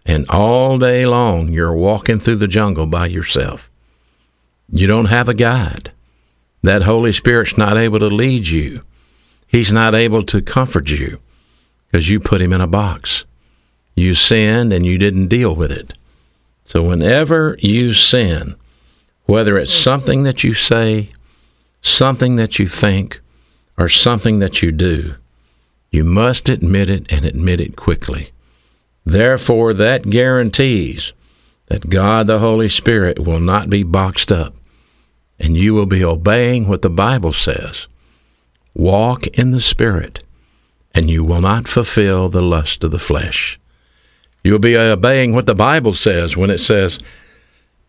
And 0.05 0.29
all 0.29 0.77
day 0.77 1.05
long, 1.05 1.49
you're 1.49 1.73
walking 1.73 2.19
through 2.19 2.35
the 2.35 2.47
jungle 2.47 2.85
by 2.85 3.07
yourself. 3.07 3.71
You 4.69 4.87
don't 4.87 5.05
have 5.05 5.27
a 5.27 5.33
guide. 5.33 5.91
That 6.61 6.83
Holy 6.83 7.11
Spirit's 7.11 7.57
not 7.57 7.77
able 7.77 7.99
to 7.99 8.07
lead 8.07 8.47
you. 8.47 8.81
He's 9.47 9.71
not 9.71 9.95
able 9.95 10.23
to 10.23 10.41
comfort 10.41 10.89
you 10.89 11.19
because 11.87 12.09
you 12.09 12.19
put 12.19 12.41
him 12.41 12.53
in 12.53 12.61
a 12.61 12.67
box. 12.67 13.25
You 13.95 14.13
sinned 14.15 14.73
and 14.73 14.85
you 14.85 14.97
didn't 14.97 15.27
deal 15.27 15.55
with 15.55 15.71
it. 15.71 15.93
So 16.65 16.83
whenever 16.83 17.57
you 17.61 17.93
sin, 17.93 18.55
whether 19.25 19.57
it's 19.57 19.73
something 19.73 20.23
that 20.23 20.43
you 20.43 20.53
say, 20.53 21.09
something 21.81 22.35
that 22.35 22.59
you 22.59 22.67
think 22.67 23.21
or 23.77 23.87
something 23.87 24.39
that 24.39 24.61
you 24.61 24.71
do, 24.71 25.15
you 25.91 26.03
must 26.03 26.49
admit 26.49 26.89
it 26.89 27.11
and 27.11 27.23
admit 27.23 27.61
it 27.61 27.75
quickly. 27.75 28.31
Therefore, 29.05 29.73
that 29.73 30.09
guarantees 30.09 31.13
that 31.67 31.89
God 31.89 32.27
the 32.27 32.39
Holy 32.39 32.69
Spirit 32.69 33.19
will 33.19 33.39
not 33.39 33.69
be 33.69 33.83
boxed 33.83 34.31
up 34.31 34.55
and 35.39 35.57
you 35.57 35.73
will 35.73 35.85
be 35.85 36.03
obeying 36.03 36.67
what 36.67 36.81
the 36.81 36.89
Bible 36.89 37.33
says. 37.33 37.87
Walk 38.73 39.27
in 39.27 39.51
the 39.51 39.61
Spirit, 39.61 40.23
and 40.93 41.09
you 41.09 41.23
will 41.23 41.41
not 41.41 41.67
fulfill 41.67 42.29
the 42.29 42.41
lust 42.41 42.83
of 42.83 42.91
the 42.91 42.99
flesh. 42.99 43.59
You'll 44.43 44.59
be 44.59 44.77
obeying 44.77 45.33
what 45.33 45.45
the 45.45 45.55
Bible 45.55 45.93
says 45.93 46.37
when 46.37 46.49
it 46.49 46.59
says, 46.59 46.99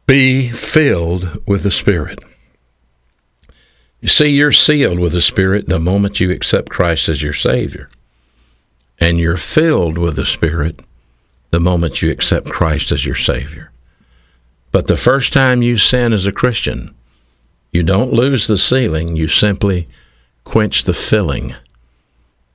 Be 0.06 0.48
filled 0.48 1.46
with 1.46 1.62
the 1.62 1.70
Spirit. 1.70 2.20
You 4.00 4.08
see, 4.08 4.28
you're 4.28 4.52
sealed 4.52 4.98
with 4.98 5.12
the 5.12 5.20
Spirit 5.20 5.68
the 5.68 5.78
moment 5.78 6.20
you 6.20 6.30
accept 6.30 6.70
Christ 6.70 7.08
as 7.08 7.22
your 7.22 7.32
Savior. 7.32 7.88
And 8.98 9.18
you're 9.18 9.36
filled 9.36 9.98
with 9.98 10.16
the 10.16 10.24
Spirit 10.24 10.80
the 11.56 11.60
moment 11.60 12.02
you 12.02 12.10
accept 12.10 12.50
Christ 12.50 12.92
as 12.92 13.06
your 13.06 13.14
Savior. 13.14 13.72
But 14.72 14.88
the 14.88 14.96
first 14.98 15.32
time 15.32 15.62
you 15.62 15.78
sin 15.78 16.12
as 16.12 16.26
a 16.26 16.30
Christian, 16.32 16.94
you 17.72 17.82
don't 17.82 18.12
lose 18.12 18.46
the 18.46 18.58
sealing, 18.58 19.16
you 19.16 19.26
simply 19.26 19.88
quench 20.44 20.84
the 20.84 20.92
filling. 20.92 21.54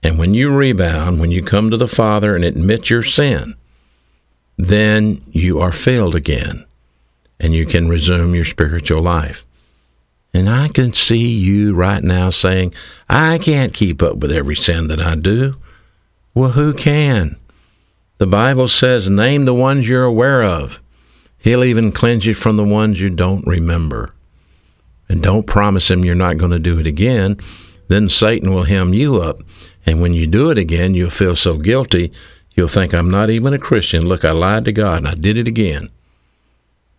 And 0.03 0.19
when 0.19 0.35
you 0.35 0.55
rebound, 0.55 1.19
when 1.19 1.31
you 1.31 1.41
come 1.41 1.71
to 1.71 1.77
the 1.77 1.87
Father 1.87 2.35
and 2.35 2.45
admit 2.45 2.91
your 2.91 3.01
sin, 3.01 3.55
then 4.55 5.19
you 5.31 5.59
are 5.59 5.71
filled 5.71 6.13
again 6.13 6.67
and 7.39 7.55
you 7.55 7.65
can 7.65 7.89
resume 7.89 8.35
your 8.35 8.45
spiritual 8.45 9.01
life. 9.01 9.47
And 10.31 10.47
I 10.47 10.67
can 10.67 10.93
see 10.93 11.25
you 11.25 11.73
right 11.73 12.03
now 12.03 12.29
saying, 12.29 12.75
I 13.09 13.39
can't 13.39 13.73
keep 13.73 14.03
up 14.03 14.17
with 14.17 14.31
every 14.31 14.55
sin 14.55 14.89
that 14.89 15.01
I 15.01 15.15
do. 15.15 15.55
Well, 16.35 16.51
who 16.51 16.75
can? 16.75 17.37
The 18.21 18.27
Bible 18.27 18.67
says, 18.67 19.09
name 19.09 19.45
the 19.45 19.53
ones 19.55 19.89
you're 19.89 20.03
aware 20.03 20.43
of. 20.43 20.79
He'll 21.39 21.63
even 21.63 21.91
cleanse 21.91 22.23
you 22.23 22.35
from 22.35 22.55
the 22.55 22.63
ones 22.63 23.01
you 23.01 23.09
don't 23.09 23.47
remember. 23.47 24.13
And 25.09 25.23
don't 25.23 25.47
promise 25.47 25.89
him 25.89 26.05
you're 26.05 26.13
not 26.13 26.37
going 26.37 26.51
to 26.51 26.59
do 26.59 26.77
it 26.77 26.85
again. 26.85 27.37
Then 27.87 28.09
Satan 28.09 28.53
will 28.53 28.65
hem 28.65 28.93
you 28.93 29.19
up. 29.19 29.39
And 29.87 30.01
when 30.01 30.13
you 30.13 30.27
do 30.27 30.51
it 30.51 30.59
again, 30.59 30.93
you'll 30.93 31.09
feel 31.09 31.35
so 31.35 31.57
guilty, 31.57 32.11
you'll 32.53 32.67
think, 32.67 32.93
I'm 32.93 33.09
not 33.09 33.31
even 33.31 33.55
a 33.55 33.57
Christian. 33.57 34.05
Look, 34.05 34.23
I 34.23 34.33
lied 34.33 34.65
to 34.65 34.71
God 34.71 34.99
and 34.99 35.07
I 35.07 35.15
did 35.15 35.35
it 35.35 35.47
again. 35.47 35.89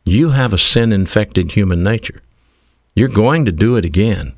You 0.05 0.31
have 0.31 0.53
a 0.53 0.59
sin 0.59 0.93
infected 0.93 1.53
human 1.53 1.85
nature. 1.85 2.21
You're 2.97 3.07
going 3.07 3.45
to 3.45 3.53
do 3.53 3.77
it 3.77 3.85
again. 3.85 4.33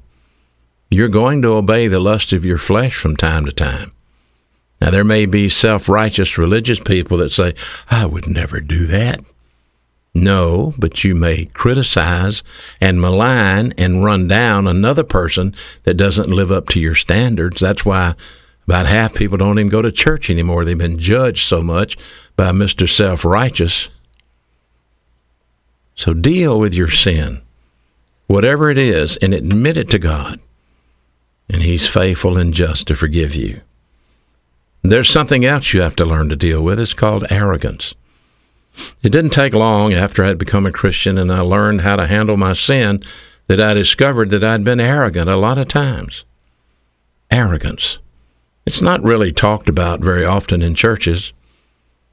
You're 0.90 1.08
going 1.08 1.40
to 1.40 1.54
obey 1.54 1.88
the 1.88 1.98
lust 1.98 2.34
of 2.34 2.44
your 2.44 2.58
flesh 2.58 2.94
from 2.94 3.16
time 3.16 3.46
to 3.46 3.52
time. 3.52 3.93
Now, 4.84 4.90
there 4.90 5.02
may 5.02 5.24
be 5.24 5.48
self 5.48 5.88
righteous 5.88 6.36
religious 6.36 6.78
people 6.78 7.16
that 7.16 7.30
say, 7.30 7.54
I 7.90 8.04
would 8.04 8.26
never 8.26 8.60
do 8.60 8.84
that. 8.84 9.20
No, 10.12 10.74
but 10.78 11.02
you 11.02 11.14
may 11.14 11.46
criticize 11.46 12.42
and 12.82 13.00
malign 13.00 13.72
and 13.78 14.04
run 14.04 14.28
down 14.28 14.66
another 14.66 15.02
person 15.02 15.54
that 15.84 15.94
doesn't 15.94 16.28
live 16.28 16.52
up 16.52 16.68
to 16.68 16.80
your 16.80 16.94
standards. 16.94 17.62
That's 17.62 17.86
why 17.86 18.14
about 18.68 18.84
half 18.84 19.14
people 19.14 19.38
don't 19.38 19.58
even 19.58 19.70
go 19.70 19.80
to 19.80 19.90
church 19.90 20.28
anymore. 20.28 20.66
They've 20.66 20.76
been 20.76 20.98
judged 20.98 21.48
so 21.48 21.62
much 21.62 21.96
by 22.36 22.52
Mr. 22.52 22.86
Self 22.86 23.24
Righteous. 23.24 23.88
So 25.96 26.12
deal 26.12 26.60
with 26.60 26.74
your 26.74 26.90
sin 26.90 27.40
whatever 28.26 28.70
it 28.70 28.78
is, 28.78 29.16
and 29.18 29.34
admit 29.34 29.76
it 29.76 29.90
to 29.90 29.98
God. 29.98 30.40
And 31.48 31.62
He's 31.62 31.86
faithful 31.86 32.36
and 32.36 32.54
just 32.54 32.86
to 32.88 32.94
forgive 32.94 33.34
you. 33.34 33.60
There's 34.86 35.08
something 35.08 35.46
else 35.46 35.72
you 35.72 35.80
have 35.80 35.96
to 35.96 36.04
learn 36.04 36.28
to 36.28 36.36
deal 36.36 36.60
with. 36.60 36.78
It's 36.78 36.92
called 36.92 37.24
arrogance. 37.30 37.94
It 39.02 39.12
didn't 39.12 39.30
take 39.30 39.54
long 39.54 39.94
after 39.94 40.22
I'd 40.22 40.36
become 40.36 40.66
a 40.66 40.70
Christian 40.70 41.16
and 41.16 41.32
I 41.32 41.40
learned 41.40 41.80
how 41.80 41.96
to 41.96 42.06
handle 42.06 42.36
my 42.36 42.52
sin 42.52 43.02
that 43.46 43.62
I 43.62 43.72
discovered 43.72 44.28
that 44.28 44.44
I'd 44.44 44.62
been 44.62 44.80
arrogant 44.80 45.30
a 45.30 45.36
lot 45.36 45.56
of 45.56 45.68
times. 45.68 46.24
Arrogance. 47.30 47.98
It's 48.66 48.82
not 48.82 49.02
really 49.02 49.32
talked 49.32 49.70
about 49.70 50.00
very 50.00 50.24
often 50.24 50.60
in 50.60 50.74
churches, 50.74 51.32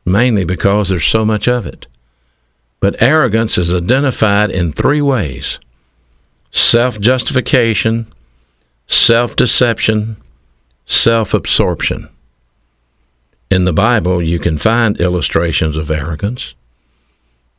mainly 0.05 0.45
because 0.45 0.87
there's 0.87 1.03
so 1.03 1.25
much 1.25 1.49
of 1.49 1.67
it. 1.67 1.87
But 2.79 3.01
arrogance 3.01 3.57
is 3.57 3.75
identified 3.75 4.49
in 4.49 4.71
three 4.71 5.01
ways 5.01 5.59
self 6.51 7.01
justification, 7.01 8.07
self 8.87 9.35
deception, 9.35 10.15
self 10.85 11.33
absorption. 11.33 12.07
In 13.51 13.65
the 13.65 13.73
Bible, 13.73 14.21
you 14.21 14.39
can 14.39 14.57
find 14.57 14.97
illustrations 14.97 15.75
of 15.75 15.91
arrogance. 15.91 16.55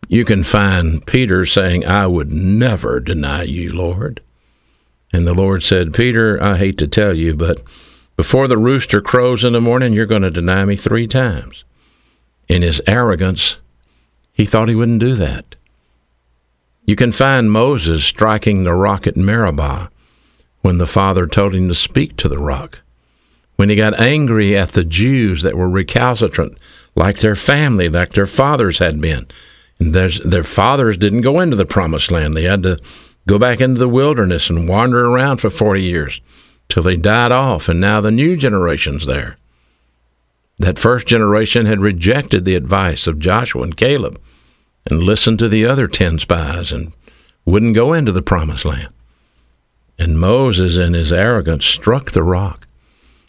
You 0.08 0.24
can 0.24 0.42
find 0.42 1.06
Peter 1.06 1.44
saying, 1.44 1.84
I 1.84 2.06
would 2.06 2.32
never 2.32 2.98
deny 2.98 3.42
you, 3.42 3.74
Lord. 3.74 4.22
And 5.12 5.28
the 5.28 5.34
Lord 5.34 5.62
said, 5.62 5.92
Peter, 5.92 6.42
I 6.42 6.56
hate 6.56 6.78
to 6.78 6.88
tell 6.88 7.14
you, 7.14 7.34
but 7.34 7.62
before 8.16 8.48
the 8.48 8.56
rooster 8.56 9.02
crows 9.02 9.44
in 9.44 9.52
the 9.52 9.60
morning, 9.60 9.92
you're 9.92 10.06
going 10.06 10.22
to 10.22 10.30
deny 10.30 10.64
me 10.64 10.76
three 10.76 11.06
times. 11.06 11.62
In 12.48 12.62
his 12.62 12.80
arrogance, 12.86 13.58
he 14.32 14.46
thought 14.46 14.70
he 14.70 14.74
wouldn't 14.74 15.00
do 15.00 15.14
that. 15.16 15.56
You 16.86 16.96
can 16.96 17.12
find 17.12 17.52
Moses 17.52 18.02
striking 18.02 18.64
the 18.64 18.72
rock 18.72 19.06
at 19.06 19.16
Meribah 19.18 19.90
when 20.62 20.78
the 20.78 20.86
Father 20.86 21.26
told 21.26 21.54
him 21.54 21.68
to 21.68 21.74
speak 21.74 22.16
to 22.16 22.30
the 22.30 22.38
rock. 22.38 22.80
When 23.56 23.68
he 23.68 23.76
got 23.76 24.00
angry 24.00 24.56
at 24.56 24.70
the 24.70 24.84
Jews 24.84 25.42
that 25.42 25.56
were 25.56 25.68
recalcitrant, 25.68 26.58
like 26.94 27.18
their 27.18 27.36
family, 27.36 27.88
like 27.88 28.12
their 28.12 28.26
fathers 28.26 28.78
had 28.78 29.00
been. 29.00 29.26
And 29.78 29.94
their 29.94 30.42
fathers 30.42 30.96
didn't 30.96 31.22
go 31.22 31.40
into 31.40 31.56
the 31.56 31.66
promised 31.66 32.10
land. 32.10 32.36
They 32.36 32.44
had 32.44 32.62
to 32.62 32.78
go 33.26 33.38
back 33.38 33.60
into 33.60 33.78
the 33.78 33.88
wilderness 33.88 34.50
and 34.50 34.68
wander 34.68 35.06
around 35.06 35.38
for 35.38 35.50
40 35.50 35.82
years 35.82 36.20
till 36.68 36.82
they 36.82 36.96
died 36.96 37.32
off. 37.32 37.68
And 37.68 37.80
now 37.80 38.00
the 38.00 38.10
new 38.10 38.36
generation's 38.36 39.06
there. 39.06 39.38
That 40.58 40.78
first 40.78 41.06
generation 41.06 41.66
had 41.66 41.80
rejected 41.80 42.44
the 42.44 42.54
advice 42.54 43.06
of 43.06 43.18
Joshua 43.18 43.62
and 43.62 43.76
Caleb 43.76 44.20
and 44.86 45.02
listened 45.02 45.38
to 45.40 45.48
the 45.48 45.66
other 45.66 45.86
10 45.86 46.18
spies 46.20 46.72
and 46.72 46.92
wouldn't 47.44 47.74
go 47.74 47.92
into 47.92 48.12
the 48.12 48.22
promised 48.22 48.64
land. 48.64 48.88
And 49.98 50.20
Moses, 50.20 50.76
in 50.78 50.94
his 50.94 51.12
arrogance, 51.12 51.66
struck 51.66 52.10
the 52.12 52.22
rock. 52.22 52.66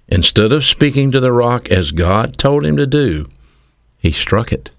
Instead 0.07 0.51
of 0.51 0.65
speaking 0.65 1.11
to 1.11 1.19
the 1.19 1.31
rock 1.31 1.69
as 1.71 1.91
God 1.91 2.37
told 2.37 2.65
him 2.65 2.77
to 2.77 2.85
do, 2.85 3.27
he 3.97 4.11
struck 4.11 4.51
it. 4.51 4.71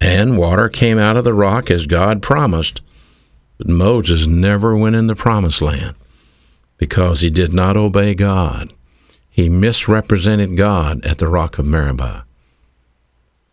And 0.00 0.38
water 0.38 0.68
came 0.68 0.98
out 0.98 1.16
of 1.16 1.24
the 1.24 1.34
rock 1.34 1.70
as 1.70 1.86
God 1.86 2.22
promised. 2.22 2.80
But 3.58 3.68
Moses 3.68 4.26
never 4.26 4.76
went 4.76 4.94
in 4.94 5.08
the 5.08 5.16
promised 5.16 5.60
land 5.60 5.96
because 6.76 7.20
he 7.20 7.30
did 7.30 7.52
not 7.52 7.76
obey 7.76 8.14
God. 8.14 8.72
He 9.28 9.48
misrepresented 9.48 10.56
God 10.56 11.04
at 11.04 11.18
the 11.18 11.28
rock 11.28 11.58
of 11.58 11.66
Meribah. 11.66 12.24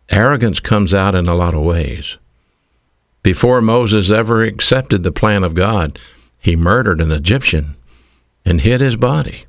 Arrogance 0.08 0.60
comes 0.60 0.94
out 0.94 1.16
in 1.16 1.26
a 1.26 1.34
lot 1.34 1.54
of 1.54 1.62
ways. 1.62 2.16
Before 3.24 3.60
Moses 3.60 4.12
ever 4.12 4.44
accepted 4.44 5.02
the 5.02 5.10
plan 5.10 5.42
of 5.42 5.54
God, 5.54 5.98
he 6.38 6.54
murdered 6.54 7.00
an 7.00 7.10
Egyptian 7.10 7.74
and 8.44 8.60
hid 8.60 8.80
his 8.80 8.94
body. 8.94 9.46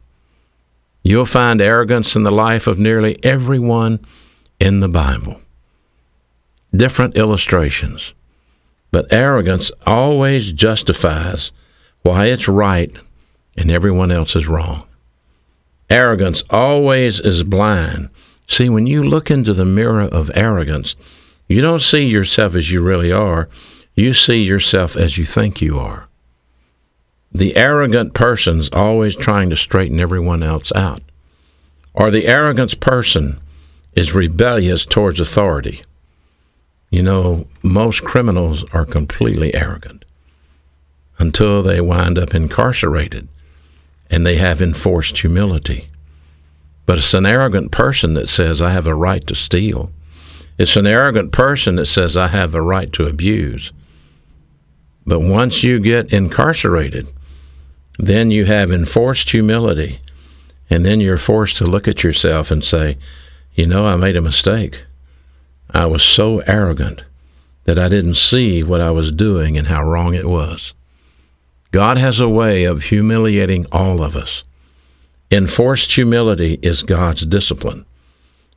You'll 1.04 1.26
find 1.26 1.62
arrogance 1.62 2.16
in 2.16 2.24
the 2.24 2.32
life 2.32 2.68
of 2.68 2.78
nearly 2.78 3.18
everyone 3.24 4.00
in 4.60 4.80
the 4.80 4.90
Bible. 4.90 5.42
Different 6.76 7.16
illustrations, 7.16 8.14
but 8.92 9.12
arrogance 9.12 9.72
always 9.86 10.52
justifies 10.52 11.52
why 12.02 12.26
it's 12.26 12.48
right 12.48 12.96
and 13.58 13.72
everyone 13.72 14.12
else 14.12 14.36
is 14.36 14.48
wrong. 14.48 14.84
Arrogance 15.90 16.44
always 16.50 17.20
is 17.20 17.44
blind. 17.44 18.10
See, 18.48 18.70
when 18.70 18.88
you 18.88 19.04
look 19.04 19.32
into 19.32 19.54
the 19.54 19.66
mirror 19.66 20.02
of 20.02 20.32
arrogance, 20.34 20.96
you 21.48 21.62
don't 21.62 21.82
see 21.82 22.06
yourself 22.06 22.56
as 22.56 22.72
you 22.72 22.82
really 22.82 23.12
are, 23.12 23.50
you 23.96 24.14
see 24.14 24.42
yourself 24.42 24.96
as 24.96 25.18
you 25.18 25.26
think 25.26 25.62
you 25.62 25.80
are. 25.80 26.07
The 27.32 27.56
arrogant 27.56 28.14
person's 28.14 28.70
always 28.72 29.16
trying 29.16 29.50
to 29.50 29.56
straighten 29.56 30.00
everyone 30.00 30.44
else 30.44 30.72
out. 30.74 31.02
Or 31.94 32.10
the 32.12 32.28
arrogant 32.28 32.80
person 32.80 33.40
is 33.96 34.14
rebellious 34.14 34.86
towards 34.86 35.20
authority. 35.20 35.82
You 36.90 37.04
know, 37.04 37.48
most 37.64 38.04
criminals 38.04 38.64
are 38.72 38.86
completely 38.86 39.54
arrogant 39.54 40.06
until 41.20 41.62
they 41.62 41.82
wind 41.82 42.18
up 42.18 42.34
incarcerated 42.34 43.28
and 44.10 44.26
they 44.26 44.38
have 44.38 44.62
enforced 44.62 45.20
humility. 45.20 45.90
But 46.86 47.00
it's 47.00 47.14
an 47.14 47.26
arrogant 47.26 47.72
person 47.72 48.14
that 48.14 48.30
says, 48.30 48.62
I 48.62 48.70
have 48.70 48.88
a 48.88 48.96
right 48.96 49.26
to 49.28 49.36
steal. 49.36 49.92
It's 50.58 50.78
an 50.78 50.88
arrogant 50.88 51.32
person 51.34 51.76
that 51.76 51.88
says, 51.88 52.16
I 52.16 52.28
have 52.28 52.56
a 52.56 52.62
right 52.62 52.92
to 52.94 53.06
abuse. 53.06 53.74
But 55.06 55.20
once 55.20 55.64
you 55.64 55.80
get 55.80 56.14
incarcerated, 56.14 57.08
Then 57.98 58.30
you 58.32 58.46
have 58.46 58.72
enforced 58.72 59.32
humility, 59.32 60.02
and 60.70 60.86
then 60.86 61.00
you're 61.00 61.18
forced 61.18 61.58
to 61.58 61.66
look 61.66 61.88
at 61.88 62.04
yourself 62.04 62.52
and 62.52 62.64
say, 62.64 62.98
You 63.56 63.66
know, 63.66 63.86
I 63.86 63.96
made 63.96 64.16
a 64.16 64.22
mistake. 64.22 64.84
I 65.72 65.86
was 65.88 66.04
so 66.04 66.40
arrogant 66.48 67.04
that 67.66 67.80
I 67.80 67.90
didn't 67.90 68.16
see 68.16 68.64
what 68.64 68.82
I 68.82 68.92
was 68.92 69.12
doing 69.12 69.58
and 69.58 69.68
how 69.68 69.84
wrong 69.84 70.14
it 70.14 70.30
was. 70.30 70.74
God 71.72 71.98
has 71.98 72.20
a 72.20 72.30
way 72.30 72.64
of 72.64 72.84
humiliating 72.84 73.66
all 73.72 74.02
of 74.02 74.16
us. 74.16 74.44
Enforced 75.30 75.94
humility 75.94 76.58
is 76.62 76.84
God's 76.84 77.26
discipline. 77.26 77.86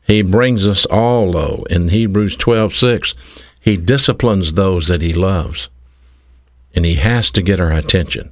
He 0.06 0.22
brings 0.22 0.66
us 0.68 0.86
all 0.86 1.30
low. 1.30 1.64
In 1.68 1.88
Hebrews 1.88 2.36
12:6, 2.36 3.14
he 3.60 3.76
disciplines 3.76 4.52
those 4.52 4.88
that 4.88 5.02
he 5.02 5.12
loves. 5.12 5.68
And 6.74 6.84
he 6.84 6.94
has 6.94 7.30
to 7.32 7.42
get 7.42 7.58
our 7.58 7.72
attention. 7.72 8.30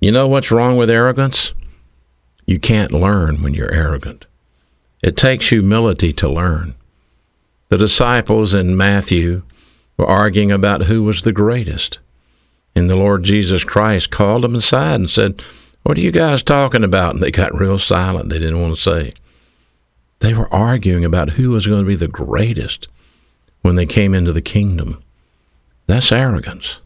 You 0.00 0.12
know 0.12 0.28
what's 0.28 0.50
wrong 0.50 0.76
with 0.76 0.90
arrogance? 0.90 1.52
You 2.46 2.58
can't 2.58 2.92
learn 2.92 3.42
when 3.42 3.54
you're 3.54 3.72
arrogant. 3.72 4.26
It 5.02 5.16
takes 5.16 5.48
humility 5.48 6.12
to 6.14 6.28
learn. 6.28 6.74
The 7.68 7.78
disciples 7.78 8.54
in 8.54 8.76
Matthew 8.76 9.42
were 9.96 10.06
arguing 10.06 10.52
about 10.52 10.84
who 10.84 11.02
was 11.02 11.22
the 11.22 11.32
greatest. 11.32 11.98
And 12.74 12.90
the 12.90 12.96
Lord 12.96 13.24
Jesus 13.24 13.64
Christ 13.64 14.10
called 14.10 14.42
them 14.42 14.54
aside 14.54 15.00
and 15.00 15.10
said, 15.10 15.42
What 15.82 15.96
are 15.96 16.02
you 16.02 16.12
guys 16.12 16.42
talking 16.42 16.84
about? 16.84 17.14
And 17.14 17.22
they 17.22 17.30
got 17.30 17.58
real 17.58 17.78
silent. 17.78 18.28
They 18.28 18.38
didn't 18.38 18.60
want 18.60 18.74
to 18.74 18.80
say. 18.80 19.14
They 20.20 20.34
were 20.34 20.52
arguing 20.52 21.04
about 21.04 21.30
who 21.30 21.50
was 21.50 21.66
going 21.66 21.82
to 21.82 21.88
be 21.88 21.96
the 21.96 22.08
greatest 22.08 22.88
when 23.62 23.76
they 23.76 23.86
came 23.86 24.14
into 24.14 24.32
the 24.32 24.42
kingdom. 24.42 25.02
That's 25.86 26.12
arrogance. 26.12 26.80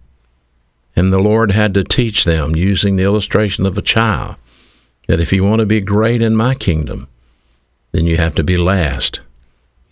And 1.01 1.11
the 1.11 1.19
Lord 1.19 1.53
had 1.53 1.73
to 1.73 1.83
teach 1.83 2.27
them 2.27 2.55
using 2.55 2.97
the 2.97 3.05
illustration 3.05 3.65
of 3.65 3.79
a 3.79 3.81
child 3.81 4.37
that 5.07 5.19
if 5.19 5.33
you 5.33 5.43
want 5.43 5.61
to 5.61 5.65
be 5.65 5.81
great 5.81 6.21
in 6.21 6.37
my 6.37 6.55
kingdom, 6.55 7.09
then 7.93 8.05
you 8.05 8.19
have 8.19 8.35
to 8.35 8.45
be 8.45 8.59
last. 8.59 9.23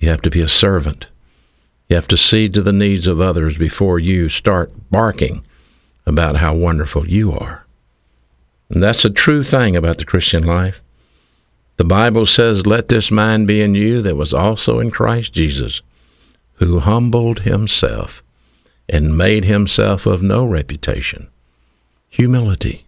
You 0.01 0.11
have 0.11 0.21
to 0.21 0.31
be 0.31 0.43
a 0.43 0.49
servant. 0.49 1.07
You 1.89 1.97
have 1.97 2.09
to 2.09 2.19
see 2.19 2.51
to 2.51 2.61
the 2.61 2.75
needs 2.75 3.07
of 3.07 3.23
others 3.23 3.57
before 3.57 3.99
you 3.99 4.29
start 4.29 4.71
barking 4.91 5.47
about 6.05 6.37
how 6.37 6.55
wonderful 6.55 7.09
you 7.09 7.33
are. 7.33 7.65
And 8.69 8.83
that's 8.83 9.07
a 9.07 9.09
true 9.09 9.43
thing 9.43 9.77
about 9.77 9.97
the 9.97 10.05
Christian 10.05 10.45
life. 10.45 10.83
The 11.79 11.87
Bible 11.87 12.27
says, 12.27 12.67
Let 12.67 12.89
this 12.89 13.11
mind 13.11 13.47
be 13.47 13.63
in 13.63 13.75
you 13.75 14.03
that 14.03 14.17
was 14.17 14.35
also 14.35 14.79
in 14.79 14.91
Christ 14.91 15.33
Jesus, 15.33 15.81
who 16.57 16.81
humbled 16.81 17.41
himself 17.41 18.23
and 18.89 19.17
made 19.17 19.45
himself 19.45 20.07
of 20.07 20.23
no 20.23 20.45
reputation. 20.47 21.29
Humility. 22.09 22.85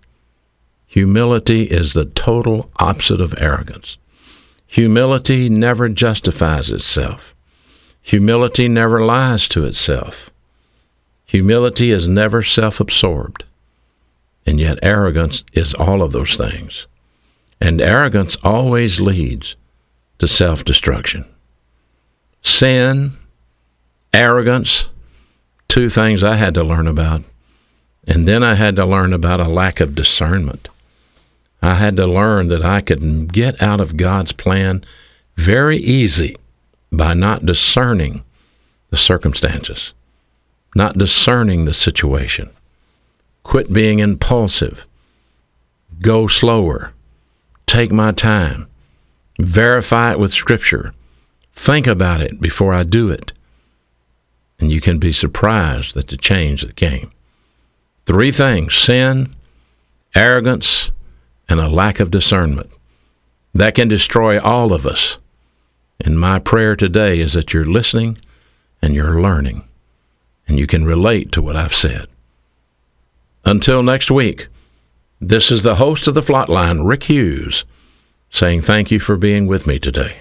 Humility 0.87 1.65
is 1.65 1.93
the 1.93 2.07
total 2.07 2.71
opposite 2.79 3.21
of 3.21 3.35
arrogance. 3.39 3.99
Humility 4.67 5.49
never 5.49 5.89
justifies 5.89 6.71
itself. 6.71 7.35
Humility 8.03 8.69
never 8.69 9.05
lies 9.05 9.47
to 9.49 9.65
itself. 9.65 10.31
Humility 11.27 11.93
is 11.93 12.09
never 12.09 12.43
self 12.43 12.81
absorbed. 12.81 13.45
And 14.47 14.59
yet, 14.59 14.79
arrogance 14.83 15.45
is 15.53 15.75
all 15.75 16.03
of 16.03 16.13
those 16.13 16.37
things. 16.37 16.87
And 17.61 17.81
arrogance 17.81 18.37
always 18.43 19.01
leads 19.01 19.55
to 20.19 20.27
self 20.27 20.65
destruction. 20.65 21.25
Sin, 22.43 23.13
arrogance, 24.13 24.90
two 25.71 25.89
things 25.89 26.25
I 26.25 26.35
had 26.35 26.55
to 26.55 26.65
learn 26.65 26.89
about. 26.89 27.23
And 28.05 28.27
then 28.27 28.43
I 28.43 28.57
had 28.57 28.75
to 28.75 28.85
learn 28.85 29.13
about 29.13 29.39
a 29.39 29.47
lack 29.47 29.81
of 29.81 29.95
discernment. 29.95 30.69
I 31.63 31.75
had 31.75 31.97
to 31.97 32.09
learn 32.09 32.49
that 32.49 32.65
I 32.65 32.81
could 32.81 33.33
get 33.33 33.63
out 33.63 33.79
of 33.79 33.97
God's 33.97 34.33
plan 34.33 34.85
very 35.37 35.77
easy 35.79 36.37
by 36.91 37.15
not 37.15 37.47
discerning 37.47 38.25
the 38.89 38.97
circumstances, 38.97 39.93
not 40.75 40.99
discerning 40.99 41.67
the 41.67 41.75
situation. 41.75 42.51
Quit 43.45 43.73
being 43.73 44.01
impulsive. 44.01 44.89
Go 46.01 46.27
slower. 46.27 46.93
Take 47.67 47.93
my 47.93 48.11
time. 48.11 48.67
Verify 49.39 50.13
it 50.13 50.19
with 50.19 50.33
Scripture. 50.33 50.95
Think 51.53 51.87
about 51.87 52.21
it 52.21 52.41
before 52.41 52.75
I 52.75 52.83
do 52.83 53.09
it 53.09 53.33
you 54.81 54.83
can 54.83 54.99
be 54.99 55.13
surprised 55.13 55.95
at 55.99 56.09
the 56.09 56.17
change 56.17 56.63
that 56.63 56.75
came. 56.75 57.11
Three 58.07 58.33
things 58.33 58.75
sin, 58.75 59.37
arrogance, 60.15 60.91
and 61.51 61.61
a 61.61 61.69
lack 61.69 62.01
of 62.01 62.11
discernment. 62.11 62.71
That 63.53 63.75
can 63.75 63.89
destroy 63.89 64.41
all 64.41 64.73
of 64.73 64.87
us. 64.87 65.19
And 66.01 66.19
my 66.19 66.39
prayer 66.39 66.77
today 66.77 67.21
is 67.21 67.35
that 67.35 67.53
you're 67.53 67.67
listening 67.67 68.17
and 68.81 68.95
you're 68.95 69.21
learning, 69.21 69.69
and 70.49 70.59
you 70.59 70.67
can 70.67 70.87
relate 70.87 71.31
to 71.33 71.43
what 71.43 71.57
I've 71.57 71.75
said. 71.75 72.07
Until 73.45 73.83
next 73.83 74.11
week, 74.11 74.49
this 75.21 75.51
is 75.51 75.63
the 75.63 75.75
host 75.75 76.09
of 76.09 76.15
the 76.15 76.23
FLOT 76.23 76.49
Line, 76.49 76.81
Rick 76.81 77.05
Hughes, 77.05 77.67
saying 78.31 78.63
thank 78.63 78.91
you 78.91 78.99
for 78.99 79.19
being 79.19 79.47
with 79.47 79.67
me 79.67 79.79
today. 79.79 80.21